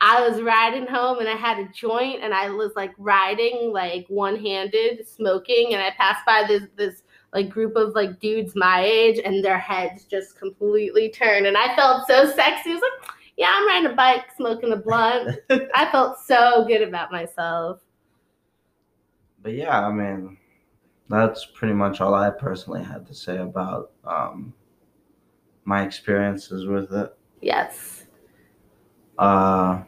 I 0.00 0.26
was 0.26 0.40
riding 0.40 0.86
home 0.86 1.18
and 1.18 1.28
I 1.28 1.34
had 1.34 1.58
a 1.58 1.68
joint 1.72 2.22
and 2.22 2.32
I 2.32 2.50
was 2.50 2.72
like 2.76 2.92
riding 2.98 3.72
like 3.72 4.06
one 4.08 4.36
handed, 4.36 5.08
smoking, 5.08 5.74
and 5.74 5.82
I 5.82 5.90
passed 5.96 6.24
by 6.24 6.44
this 6.46 6.64
this 6.76 7.02
like 7.32 7.50
group 7.50 7.76
of 7.76 7.94
like 7.94 8.20
dudes 8.20 8.54
my 8.54 8.82
age 8.82 9.20
and 9.24 9.44
their 9.44 9.58
heads 9.58 10.04
just 10.04 10.38
completely 10.38 11.10
turned 11.10 11.46
and 11.46 11.56
I 11.56 11.74
felt 11.74 12.06
so 12.06 12.26
sexy. 12.30 12.70
I 12.70 12.74
was 12.74 12.82
like, 12.82 13.10
yeah, 13.36 13.50
I'm 13.52 13.66
riding 13.66 13.90
a 13.90 13.94
bike, 13.94 14.24
smoking 14.36 14.72
a 14.72 14.76
blunt. 14.76 15.38
I 15.74 15.90
felt 15.90 16.18
so 16.20 16.64
good 16.66 16.82
about 16.82 17.12
myself. 17.12 17.80
but 19.42 19.54
yeah, 19.54 19.86
I 19.86 19.92
mean, 19.92 20.38
that's 21.08 21.44
pretty 21.44 21.74
much 21.74 22.00
all 22.00 22.14
I 22.14 22.30
personally 22.30 22.82
had 22.82 23.06
to 23.06 23.14
say 23.14 23.38
about 23.38 23.92
um, 24.04 24.54
my 25.64 25.82
experiences 25.84 26.66
with 26.66 26.92
it. 26.92 27.14
Yes. 27.40 28.06
Uh, 29.18 29.82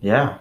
yeah, 0.00 0.38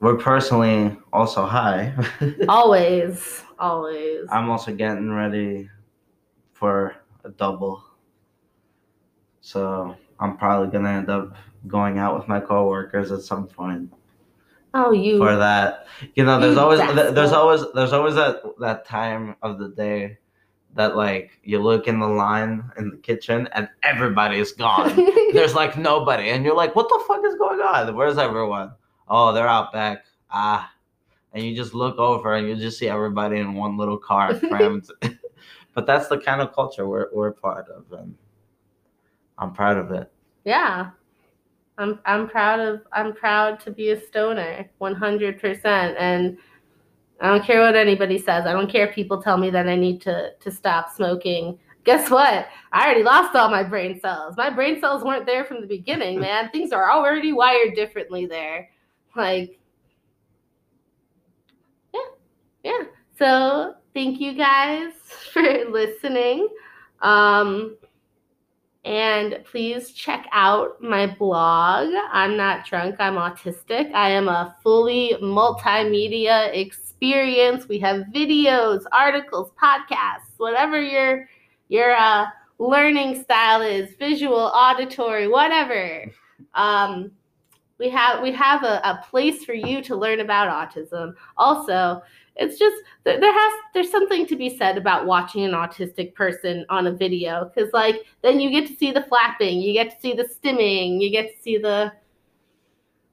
we're 0.00 0.16
personally 0.16 0.96
also 1.12 1.44
high. 1.44 1.94
Always. 2.48 3.42
Always. 3.58 4.26
I'm 4.30 4.50
also 4.50 4.74
getting 4.74 5.10
ready 5.10 5.68
for 6.52 6.96
a 7.24 7.30
double, 7.30 7.82
so 9.40 9.96
I'm 10.20 10.36
probably 10.36 10.70
gonna 10.70 10.90
end 10.90 11.10
up 11.10 11.36
going 11.66 11.98
out 11.98 12.16
with 12.16 12.28
my 12.28 12.40
coworkers 12.40 13.10
at 13.12 13.22
some 13.22 13.46
point. 13.46 13.92
Oh, 14.74 14.92
you. 14.92 15.18
for 15.18 15.36
that. 15.36 15.86
You 16.14 16.24
know, 16.24 16.38
there's 16.38 16.54
You 16.54 16.60
always 16.60 16.80
there's 17.14 17.32
always 17.32 17.62
there's 17.74 17.92
always 17.94 18.14
that 18.14 18.42
that 18.60 18.84
time 18.84 19.36
of 19.42 19.58
the 19.58 19.70
day 19.70 20.18
that 20.76 20.94
like 20.94 21.40
you 21.42 21.60
look 21.60 21.88
in 21.88 21.98
the 21.98 22.06
line 22.06 22.70
in 22.78 22.90
the 22.90 22.96
kitchen 22.98 23.48
and 23.52 23.68
everybody's 23.82 24.52
gone. 24.52 24.94
there's 25.32 25.54
like 25.54 25.76
nobody, 25.76 26.30
and 26.30 26.44
you're 26.44 26.54
like, 26.54 26.76
what 26.76 26.88
the 26.88 27.02
fuck 27.08 27.24
is 27.24 27.34
going 27.34 27.60
on? 27.60 27.94
Where's 27.94 28.18
everyone? 28.18 28.72
Oh, 29.08 29.32
they're 29.32 29.48
out 29.48 29.72
back. 29.72 30.04
Ah. 30.30 30.70
And 31.32 31.44
you 31.44 31.54
just 31.54 31.74
look 31.74 31.98
over 31.98 32.34
and 32.34 32.48
you 32.48 32.56
just 32.56 32.78
see 32.78 32.88
everybody 32.88 33.38
in 33.38 33.54
one 33.54 33.76
little 33.76 33.98
car 33.98 34.38
crammed. 34.48 34.88
but 35.74 35.86
that's 35.86 36.08
the 36.08 36.18
kind 36.18 36.40
of 36.40 36.54
culture 36.54 36.86
we're 36.86 37.08
we're 37.12 37.32
part 37.32 37.68
of, 37.68 37.90
and 37.98 38.14
I'm 39.38 39.52
proud 39.52 39.76
of 39.76 39.90
it. 39.90 40.10
Yeah. 40.44 40.90
I'm 41.78 41.98
I'm 42.06 42.28
proud 42.28 42.60
of 42.60 42.82
I'm 42.92 43.12
proud 43.12 43.60
to 43.60 43.70
be 43.70 43.90
a 43.90 44.00
stoner 44.00 44.68
100% 44.80 45.94
and 45.98 46.38
I 47.20 47.28
don't 47.28 47.44
care 47.44 47.60
what 47.60 47.76
anybody 47.76 48.18
says. 48.18 48.46
I 48.46 48.52
don't 48.52 48.70
care 48.70 48.86
if 48.86 48.94
people 48.94 49.22
tell 49.22 49.38
me 49.38 49.50
that 49.50 49.68
I 49.68 49.76
need 49.76 50.00
to 50.02 50.32
to 50.38 50.50
stop 50.50 50.94
smoking. 50.94 51.58
Guess 51.84 52.10
what? 52.10 52.48
I 52.72 52.84
already 52.84 53.04
lost 53.04 53.36
all 53.36 53.48
my 53.48 53.62
brain 53.62 54.00
cells. 54.00 54.36
My 54.36 54.50
brain 54.50 54.80
cells 54.80 55.04
weren't 55.04 55.24
there 55.24 55.44
from 55.44 55.60
the 55.60 55.66
beginning, 55.66 56.18
man. 56.20 56.50
Things 56.52 56.72
are 56.72 56.90
already 56.90 57.32
wired 57.32 57.74
differently 57.74 58.26
there. 58.26 58.68
Like 59.14 59.58
Yeah. 61.94 62.00
Yeah. 62.64 62.82
So, 63.18 63.74
thank 63.94 64.20
you 64.20 64.34
guys 64.34 64.92
for 65.32 65.42
listening. 65.70 66.48
Um 67.00 67.76
and 68.86 69.40
please 69.44 69.90
check 69.90 70.28
out 70.30 70.80
my 70.80 71.08
blog. 71.08 71.88
I'm 72.12 72.36
not 72.36 72.64
drunk, 72.64 72.96
I'm 73.00 73.16
autistic. 73.16 73.92
I 73.92 74.10
am 74.10 74.28
a 74.28 74.56
fully 74.62 75.16
multimedia 75.20 76.54
experience. 76.54 77.66
We 77.68 77.80
have 77.80 78.06
videos, 78.14 78.84
articles, 78.92 79.50
podcasts, 79.60 80.38
whatever 80.38 80.80
your 80.80 81.28
your 81.68 81.96
uh, 81.96 82.26
learning 82.58 83.24
style 83.24 83.60
is, 83.60 83.90
visual, 83.98 84.52
auditory, 84.54 85.26
whatever. 85.26 86.04
Um, 86.54 87.10
we 87.78 87.88
have 87.90 88.22
we 88.22 88.30
have 88.32 88.62
a, 88.62 88.80
a 88.84 89.04
place 89.10 89.44
for 89.44 89.52
you 89.52 89.82
to 89.82 89.96
learn 89.96 90.20
about 90.20 90.70
autism. 90.70 91.14
Also, 91.36 92.02
it's 92.36 92.58
just 92.58 92.76
there 93.04 93.20
has 93.20 93.52
there's 93.74 93.90
something 93.90 94.26
to 94.26 94.36
be 94.36 94.56
said 94.56 94.76
about 94.76 95.06
watching 95.06 95.44
an 95.44 95.52
autistic 95.52 96.14
person 96.14 96.64
on 96.68 96.86
a 96.86 96.92
video 96.92 97.50
because 97.54 97.72
like 97.72 98.04
then 98.22 98.40
you 98.40 98.50
get 98.50 98.66
to 98.66 98.76
see 98.76 98.92
the 98.92 99.02
flapping 99.02 99.60
you 99.60 99.72
get 99.72 99.90
to 99.90 100.00
see 100.00 100.12
the 100.12 100.24
stimming 100.24 101.00
you 101.00 101.10
get 101.10 101.34
to 101.34 101.42
see 101.42 101.58
the 101.58 101.92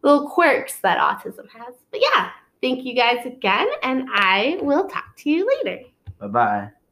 little 0.01 0.29
quirks 0.29 0.79
that 0.79 0.97
autism 0.97 1.47
has 1.49 1.73
but 1.91 2.01
yeah 2.01 2.29
thank 2.61 2.83
you 2.83 2.93
guys 2.93 3.25
again 3.25 3.67
and 3.83 4.07
i 4.13 4.57
will 4.61 4.87
talk 4.87 5.15
to 5.15 5.29
you 5.29 5.49
later 5.63 5.83
Bye 6.23 6.27
bye. 6.27 6.73